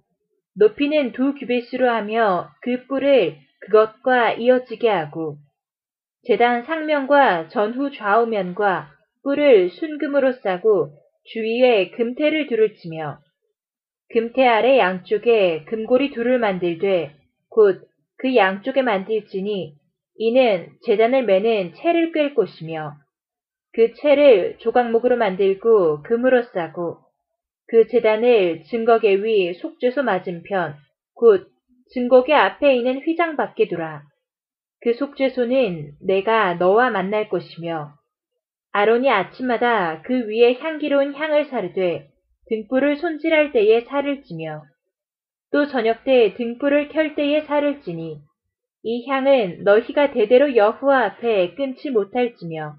높이는 0.57 1.13
두 1.13 1.35
규빗으로 1.35 1.89
하며 1.89 2.51
그 2.63 2.87
뿔을 2.87 3.37
그것과 3.61 4.33
이어지게 4.35 4.89
하고 4.89 5.37
재단 6.27 6.65
상면과 6.65 7.49
전후 7.49 7.91
좌우면과 7.93 8.91
뿔을 9.23 9.71
순금으로 9.71 10.33
싸고 10.35 10.93
주위에 11.25 11.91
금태를 11.91 12.47
두를 12.47 12.75
치며 12.77 13.19
금태 14.11 14.47
아래 14.47 14.79
양쪽에 14.79 15.65
금고리 15.65 16.11
둘을 16.11 16.39
만들되 16.39 17.15
곧 17.51 17.87
그 18.19 18.35
양쪽에 18.35 18.83
만들지니 18.83 19.75
이는 20.17 20.71
재단을 20.85 21.25
매는 21.27 21.75
채를 21.75 22.13
꿰 22.13 22.35
곳이며 22.35 22.95
그 23.73 23.93
채를 23.95 24.57
조각목으로 24.59 25.17
만들고 25.17 26.03
금으로 26.03 26.45
싸고 26.45 26.99
그 27.69 27.89
재단을 27.89 28.63
증거계 28.65 29.25
위 29.25 29.55
속죄소 29.55 30.03
맞은편 30.03 30.77
곧 31.15 31.49
증거계 31.93 32.33
앞에 32.33 32.77
있는 32.77 33.01
휘장 33.01 33.37
밖에 33.37 33.67
두라. 33.67 34.03
그 34.81 34.95
속죄소는 34.95 35.95
내가 36.01 36.55
너와 36.55 36.91
만날 36.91 37.29
것이며 37.29 37.95
아론이 38.73 39.11
아침마다 39.11 40.03
그 40.03 40.29
위에 40.29 40.55
향기로운 40.61 41.15
향을 41.15 41.47
사르되 41.47 42.09
등불을 42.49 42.97
손질할 42.99 43.53
때에 43.53 43.81
살을 43.81 44.23
찌며 44.23 44.63
또 45.51 45.67
저녁 45.67 46.05
때 46.05 46.35
등불을 46.35 46.89
켤 46.89 47.15
때에 47.15 47.43
살을 47.43 47.81
찌니 47.81 48.19
이 48.85 49.09
향은 49.09 49.65
너희가 49.65 50.13
대대로 50.13 50.55
여호와 50.55 51.05
앞에 51.05 51.55
끊지 51.55 51.91
못할지며 51.91 52.77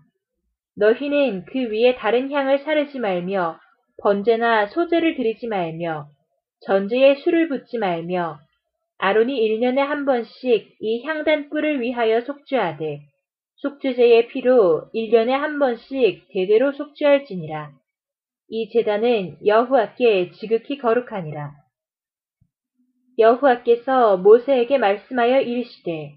너희는 0.78 1.46
그 1.46 1.60
위에 1.72 1.96
다른 1.96 2.32
향을 2.32 2.60
사르지 2.60 3.00
말며 3.00 3.60
번제나 4.04 4.68
소제를 4.68 5.16
드리지 5.16 5.48
말며 5.48 6.08
전제에 6.66 7.16
술을 7.16 7.50
붓지 7.50 7.78
말며 7.78 8.40
아론이 9.00 9.34
1년에 9.34 9.78
한 9.78 10.06
번씩 10.06 10.76
이 10.80 11.04
향단 11.04 11.50
뿔을 11.50 11.82
위하여 11.82 12.22
속죄하되 12.22 13.00
속죄제의 13.58 14.28
피로 14.28 14.90
1년에 14.94 15.30
한 15.30 15.60
번씩 15.60 16.28
대대로 16.32 16.72
속죄할지니라. 16.72 17.72
이 18.50 18.70
제단은 18.70 19.38
여호와께 19.46 20.32
지극히 20.32 20.78
거룩하니라. 20.78 21.52
여호와께서 23.20 24.18
모세에게 24.18 24.78
말씀하여 24.78 25.42
이르시되 25.42 26.14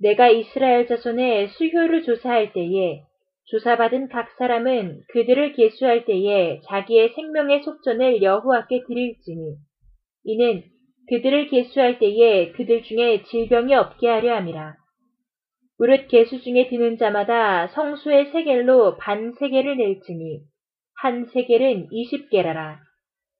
내가 0.00 0.28
이스라엘 0.28 0.86
자손의 0.86 1.48
수효를 1.48 2.02
조사할 2.02 2.52
때에 2.52 3.02
조사받은 3.46 4.08
각 4.08 4.30
사람은 4.38 5.02
그들을 5.08 5.52
계수할 5.52 6.04
때에 6.04 6.60
자기의 6.64 7.10
생명의 7.10 7.62
속전을 7.62 8.22
여호와께 8.22 8.82
드릴지니 8.88 9.56
이는 10.24 10.64
그들을 11.08 11.46
계수할 11.48 12.00
때에 12.00 12.50
그들 12.52 12.82
중에 12.82 13.22
질병이 13.22 13.72
없게 13.74 14.08
하려 14.08 14.34
함이라. 14.36 14.74
무릇 15.78 16.08
계수 16.08 16.40
중에 16.40 16.68
드는 16.68 16.96
자마다 16.96 17.68
성수의 17.68 18.32
세겔로 18.32 18.96
반 18.96 19.32
세겔을 19.38 19.76
낼지니 19.76 20.40
한 21.00 21.26
세겔은 21.26 21.88
이십 21.92 22.30
개라라. 22.30 22.80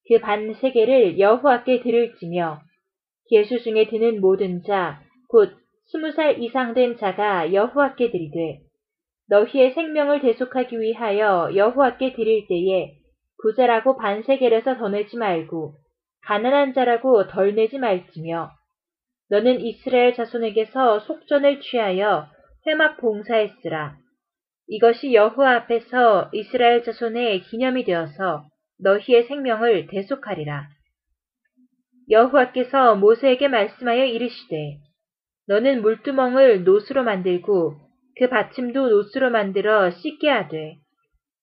그 0.08 0.20
반 0.20 0.54
세겔을 0.54 1.18
여호와께 1.18 1.80
드릴지며 1.80 2.60
계수 3.28 3.58
중에 3.58 3.88
드는 3.88 4.20
모든 4.20 4.62
자, 4.62 5.02
곧 5.28 5.50
스무 5.86 6.12
살 6.12 6.40
이상 6.40 6.74
된 6.74 6.96
자가 6.96 7.52
여호와께 7.52 8.12
드리되 8.12 8.65
너희의 9.28 9.72
생명을 9.72 10.20
대속하기 10.20 10.80
위하여 10.80 11.50
여호와께 11.54 12.12
드릴 12.14 12.46
때에 12.48 12.94
부자라고 13.42 13.96
반세겔에서 13.96 14.78
더 14.78 14.88
내지 14.88 15.16
말고 15.16 15.74
가난한 16.26 16.74
자라고 16.74 17.26
덜 17.26 17.54
내지 17.54 17.78
말지며 17.78 18.50
너는 19.28 19.60
이스라엘 19.60 20.14
자손에게서 20.14 21.00
속전을 21.00 21.60
취하여 21.60 22.28
회막 22.66 22.98
봉사했으라. 22.98 23.96
이것이 24.68 25.14
여호와 25.14 25.56
앞에서 25.56 26.30
이스라엘 26.32 26.82
자손의 26.82 27.42
기념이 27.42 27.84
되어서 27.84 28.44
너희의 28.80 29.24
생명을 29.24 29.86
대속하리라. 29.88 30.68
여호와께서 32.10 32.96
모세에게 32.96 33.48
말씀하여 33.48 34.04
이르시되 34.04 34.78
너는 35.48 35.82
물두멍을 35.82 36.64
노수로 36.64 37.04
만들고 37.04 37.85
그 38.18 38.28
받침도 38.28 38.88
노수로 38.88 39.30
만들어 39.30 39.90
씻게 39.90 40.28
하되 40.28 40.76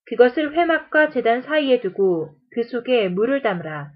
그것을 0.06 0.54
회막과 0.54 1.10
재단 1.10 1.42
사이에 1.42 1.80
두고 1.80 2.34
그 2.52 2.64
속에 2.64 3.08
물을 3.08 3.42
담으라. 3.42 3.90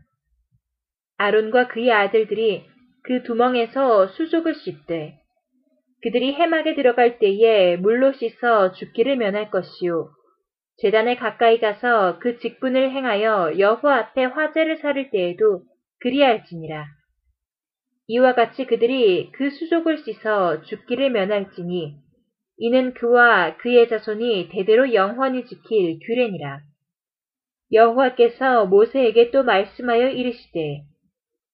아론과 1.19 1.69
그의 1.69 1.93
아들들이 1.93 2.65
그 3.03 3.23
두멍에서 3.25 4.09
수족을 4.09 4.55
씻되 4.55 5.19
그들이 6.03 6.35
해막에 6.35 6.75
들어갈 6.75 7.19
때에 7.19 7.77
물로 7.77 8.13
씻어 8.13 8.73
죽기를 8.73 9.17
면할 9.17 9.51
것이요 9.51 10.11
재단에 10.81 11.17
가까이 11.17 11.59
가서 11.59 12.21
그 12.21 12.39
직분을 12.39 12.93
행하여 12.93 13.59
여호와 13.59 13.97
앞에 13.97 14.27
화제를 14.27 14.77
사를 14.77 15.11
때에도 15.11 15.65
그리할지니라. 16.01 16.87
이와 18.07 18.35
같이 18.35 18.65
그들이 18.65 19.33
그 19.33 19.51
수족을 19.51 19.99
씻어 19.99 20.63
죽기를 20.63 21.11
면할지니 21.11 21.97
이는 22.61 22.93
그와 22.93 23.57
그의 23.59 23.89
자손이 23.89 24.49
대대로 24.51 24.93
영원히 24.93 25.45
지킬 25.47 26.01
규례니라. 26.05 26.61
여호와께서 27.73 28.67
모세에게 28.67 29.31
또 29.31 29.45
말씀하여 29.45 30.09
이르시되 30.09 30.83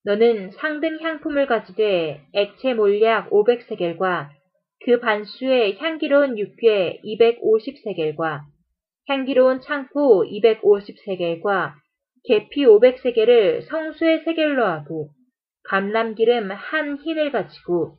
너는 0.05 0.53
상등 0.53 1.01
향품을 1.01 1.47
가지되 1.47 2.23
액체 2.33 2.73
몰약 2.73 3.31
500세겔과 3.31 4.29
그 4.85 5.01
반수의 5.01 5.79
향기로운 5.79 6.39
육괴 6.39 7.01
250세겔과 7.05 8.41
향기로운 9.09 9.61
창포 9.61 10.25
250세겔과 10.25 11.73
계피 12.25 12.65
500세겔을 12.65 13.63
성수의 13.63 14.21
세겔로 14.25 14.65
하고 14.65 15.11
감람기름 15.65 16.51
한 16.51 16.97
흰을 16.97 17.33
가지고 17.33 17.99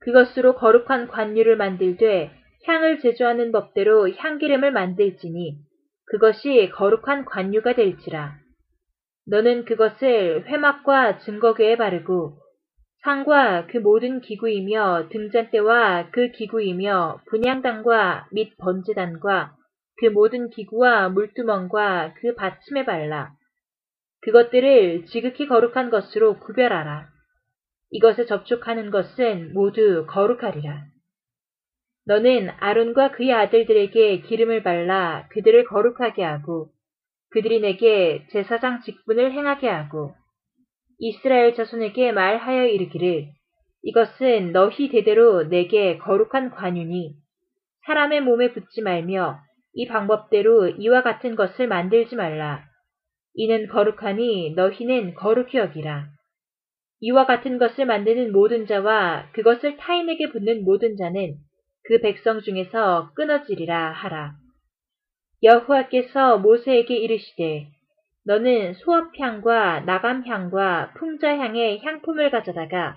그것으로 0.00 0.54
거룩한 0.54 1.08
관유를 1.08 1.56
만들되 1.56 2.43
향을 2.64 3.00
제조하는 3.00 3.52
법대로 3.52 4.10
향기름을 4.10 4.72
만들지니 4.72 5.58
그것이 6.06 6.70
거룩한 6.74 7.24
관유가 7.24 7.74
될지라. 7.74 8.36
너는 9.26 9.64
그것을 9.64 10.44
회막과 10.46 11.18
증거궤에 11.18 11.76
바르고 11.76 12.38
상과 13.02 13.66
그 13.66 13.78
모든 13.78 14.20
기구이며 14.20 15.08
등잔대와 15.10 16.10
그 16.10 16.30
기구이며 16.30 17.20
분향단과 17.26 18.28
및 18.32 18.56
번제단과 18.58 19.54
그 19.98 20.06
모든 20.06 20.48
기구와 20.50 21.10
물두멍과 21.10 22.14
그 22.16 22.34
받침에 22.34 22.84
발라. 22.84 23.32
그것들을 24.22 25.04
지극히 25.06 25.46
거룩한 25.46 25.90
것으로 25.90 26.38
구별하라. 26.38 27.08
이것에 27.90 28.24
접촉하는 28.24 28.90
것은 28.90 29.52
모두 29.52 30.06
거룩하리라. 30.08 30.93
너는 32.06 32.50
아론과 32.58 33.12
그의 33.12 33.32
아들들에게 33.32 34.20
기름을 34.20 34.62
발라 34.62 35.26
그들을 35.30 35.64
거룩하게 35.64 36.22
하고 36.22 36.70
그들이 37.30 37.60
내게 37.60 38.26
제사장 38.30 38.82
직분을 38.82 39.32
행하게 39.32 39.68
하고 39.68 40.14
이스라엘 40.98 41.54
자손에게 41.54 42.12
말하여 42.12 42.66
이르기를 42.66 43.28
이것은 43.82 44.52
너희 44.52 44.88
대대로 44.88 45.48
내게 45.48 45.98
거룩한 45.98 46.50
관윤이 46.50 47.14
사람의 47.86 48.22
몸에 48.22 48.52
붙지 48.52 48.80
말며 48.82 49.40
이 49.74 49.86
방법대로 49.86 50.68
이와 50.68 51.02
같은 51.02 51.36
것을 51.36 51.66
만들지 51.66 52.16
말라. 52.16 52.64
이는 53.34 53.66
거룩하니 53.66 54.54
너희는 54.54 55.14
거룩히 55.14 55.58
여기라. 55.58 56.06
이와 57.00 57.26
같은 57.26 57.58
것을 57.58 57.84
만드는 57.84 58.32
모든 58.32 58.66
자와 58.66 59.30
그것을 59.32 59.76
타인에게 59.76 60.30
붙는 60.30 60.64
모든 60.64 60.96
자는 60.96 61.34
그 61.84 62.00
백성 62.00 62.40
중에서 62.40 63.10
끊어지리라 63.14 63.92
하라. 63.92 64.34
여호와께서 65.42 66.38
모세에게 66.38 66.96
이르시되 66.96 67.68
너는 68.26 68.74
소합향과 68.74 69.80
나감향과 69.80 70.94
풍자향의 70.98 71.80
향품을 71.84 72.30
가져다가 72.30 72.96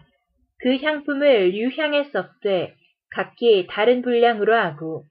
그 0.60 0.78
향품을 0.78 1.54
유향에 1.56 2.06
썩되 2.06 2.76
각기 3.12 3.68
다른 3.70 4.02
분량으로 4.02 4.56
하고 4.56 5.04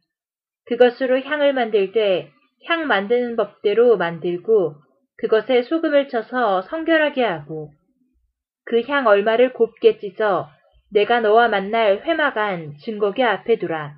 그것으로 0.67 1.21
향을 1.21 1.53
만들 1.53 1.93
때 1.93 2.33
향 2.69 2.87
만드는 2.87 3.37
법대로 3.37 3.97
만들고 3.97 4.75
그것에 5.19 5.63
소금을 5.63 6.09
쳐서 6.09 6.63
성결하게 6.63 7.23
하고 7.23 7.71
그 8.65 8.83
향 8.89 9.07
얼마를 9.07 9.53
곱게 9.53 9.99
찢어 9.99 10.49
내가 10.91 11.21
너와 11.21 11.49
만날 11.49 12.03
회막안 12.05 12.77
증거계 12.79 13.23
앞에 13.23 13.59
두라. 13.59 13.95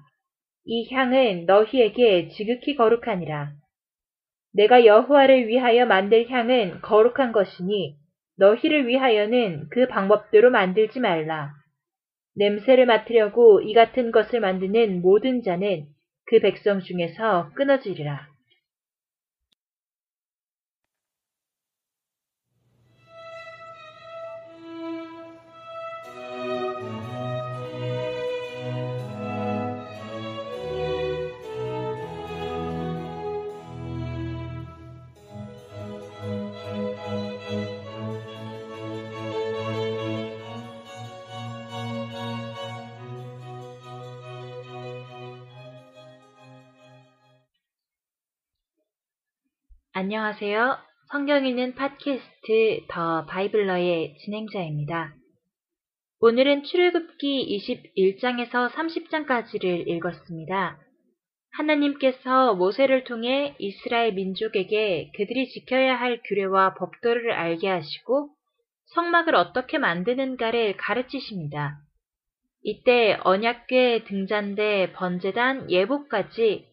이 0.64 0.92
향은 0.92 1.46
너희에게 1.46 2.28
지극히 2.28 2.76
거룩하니라. 2.76 3.52
내가 4.54 4.84
여호와를 4.84 5.48
위하여 5.48 5.86
만들 5.86 6.28
향은 6.28 6.80
거룩한 6.80 7.32
것이니 7.32 7.96
너희를 8.38 8.86
위하여는 8.86 9.68
그 9.70 9.86
방법대로 9.88 10.50
만들지 10.50 11.00
말라. 11.00 11.52
냄새를 12.36 12.86
맡으려고 12.86 13.60
이 13.60 13.74
같은 13.74 14.12
것을 14.12 14.40
만드는 14.40 15.02
모든 15.02 15.42
자는 15.42 15.86
그 16.26 16.40
백성 16.40 16.80
중에서 16.80 17.50
끊어지리라. 17.54 18.28
안녕하세요. 50.00 50.78
성경 51.10 51.44
읽는 51.44 51.74
팟캐스트 51.74 52.86
더 52.88 53.26
바이블러의 53.26 54.14
진행자입니다. 54.18 55.12
오늘은 56.20 56.62
출애굽기 56.62 57.58
21장에서 57.96 58.70
30장까지를 58.70 59.88
읽었습니다. 59.88 60.78
하나님께서 61.50 62.54
모세를 62.54 63.02
통해 63.02 63.56
이스라엘 63.58 64.12
민족에게 64.12 65.10
그들이 65.16 65.48
지켜야 65.48 65.96
할 65.96 66.20
규례와 66.28 66.74
법도를 66.74 67.32
알게 67.32 67.66
하시고 67.68 68.30
성막을 68.94 69.34
어떻게 69.34 69.78
만드는가를 69.78 70.76
가르치십니다. 70.76 71.76
이때 72.62 73.18
언약궤 73.24 74.04
등잔대 74.04 74.92
번제단 74.92 75.72
예복까지 75.72 76.68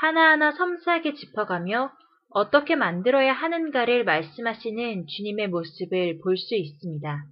하나하나 0.00 0.52
섬세하게 0.52 1.12
짚어가며 1.12 2.00
어떻게 2.30 2.76
만들어야 2.76 3.32
하는가를 3.32 4.04
말씀하시는 4.04 5.06
주님의 5.06 5.48
모습을 5.48 6.20
볼 6.22 6.36
수 6.36 6.54
있습니다. 6.54 7.24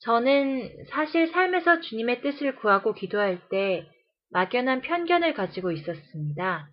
저는 0.00 0.84
사실 0.90 1.28
삶에서 1.28 1.80
주님의 1.80 2.20
뜻을 2.22 2.56
구하고 2.56 2.92
기도할 2.94 3.40
때 3.48 3.86
막연한 4.30 4.82
편견을 4.82 5.34
가지고 5.34 5.70
있었습니다. 5.72 6.68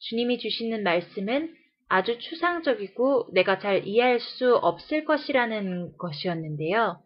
주님이 0.00 0.38
주시는 0.38 0.82
말씀은 0.82 1.54
아주 1.88 2.18
추상적이고 2.18 3.30
내가 3.32 3.58
잘 3.58 3.86
이해할 3.86 4.18
수 4.18 4.56
없을 4.56 5.04
것이라는 5.04 5.96
것이었는데요. 5.98 7.00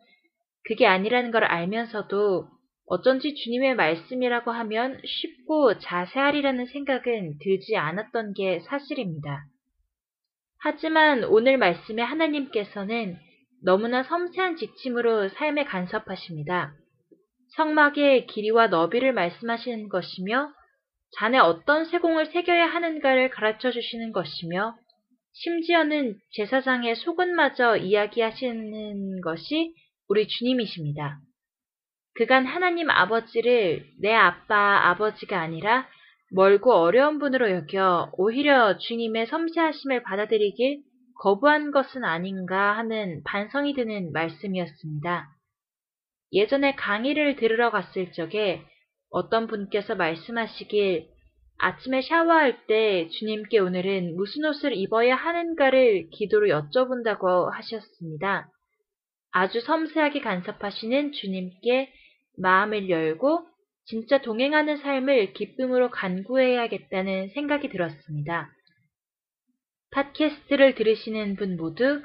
그게 0.65 0.87
아니라는 0.87 1.33
걸 1.33 1.45
알면서도 1.45 2.49
어쩐지 2.87 3.35
주님의 3.35 3.75
말씀이라고 3.75 4.53
하면 4.53 5.01
쉽고 5.05 5.79
자세하리라는 5.79 6.67
생각은 6.67 7.39
들지 7.43 7.77
않았던 7.77 8.35
게 8.35 8.61
사실입니다. 8.61 9.45
하지만 10.61 11.25
오늘 11.25 11.59
말씀의 11.59 12.05
하나님께서는 12.05 13.17
너무나 13.65 14.03
섬세한 14.05 14.57
지침으로 14.57 15.29
삶에 15.31 15.65
간섭하십니다. 15.65 16.75
성막의 17.57 18.27
길이와 18.27 18.69
너비를 18.69 19.13
말씀하시는 19.13 19.89
것이며 19.89 20.53
잔에 21.19 21.39
어떤 21.39 21.85
세공을 21.85 22.27
새겨야 22.27 22.67
하는가를 22.67 23.31
가르쳐 23.31 23.71
주시는 23.71 24.13
것이며 24.13 24.77
심지어는 25.33 26.17
제사장의 26.33 26.97
속은마저 26.97 27.77
이야기하시는 27.77 29.21
것이 29.23 29.75
우리 30.09 30.27
주님이십니다. 30.29 31.19
그간 32.17 32.47
하나님 32.47 32.89
아버지를 32.89 33.85
내 34.01 34.13
아빠 34.15 34.89
아버지가 34.89 35.39
아니라 35.39 35.87
멀고 36.33 36.73
어려운 36.73 37.19
분으로 37.19 37.51
여겨 37.51 38.13
오히려 38.17 38.79
주님의 38.79 39.27
섬세하심을 39.27 40.03
받아들이길 40.03 40.81
거부한 41.21 41.71
것은 41.71 42.05
아닌가 42.05 42.77
하는 42.77 43.23
반성이 43.25 43.75
드는 43.75 44.13
말씀이었습니다. 44.13 45.29
예전에 46.33 46.75
강의를 46.75 47.37
들으러 47.37 47.71
갔을 47.71 48.13
적에 48.13 48.63
어떤 49.11 49.47
분께서 49.47 49.95
말씀하시길 49.95 51.09
아침에 51.59 52.03
샤워할 52.03 52.67
때 52.67 53.09
주님께 53.09 53.59
오늘은 53.59 54.17
무슨 54.17 54.45
옷을 54.45 54.75
입어야 54.75 55.17
하는가를 55.17 56.09
기도로 56.13 56.49
여쭤본다고 56.49 57.51
하셨습니다. 57.51 58.49
아주 59.33 59.61
섬세하게 59.61 60.21
간섭하시는 60.21 61.13
주님께 61.13 61.93
마음을 62.37 62.89
열고 62.89 63.47
진짜 63.87 64.21
동행하는 64.21 64.79
삶을 64.79 65.33
기쁨으로 65.33 65.91
간구해야겠다는 65.91 67.29
생각이 67.29 67.69
들었습니다. 67.69 68.51
팟캐스트를 69.93 70.75
들으시는 70.75 71.37
분 71.37 71.57
모두 71.57 72.03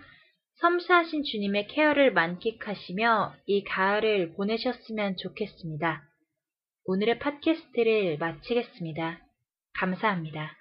섬세하신 0.62 1.24
주님의 1.24 1.68
케어를 1.68 2.14
만끽하시며 2.14 3.34
이 3.48 3.64
가을을 3.64 4.34
보내셨으면 4.34 5.18
좋겠습니다. 5.18 6.04
오늘의 6.86 7.18
팟캐스트를 7.20 8.18
마치겠습니다. 8.20 9.20
감사합니다. 9.74 10.61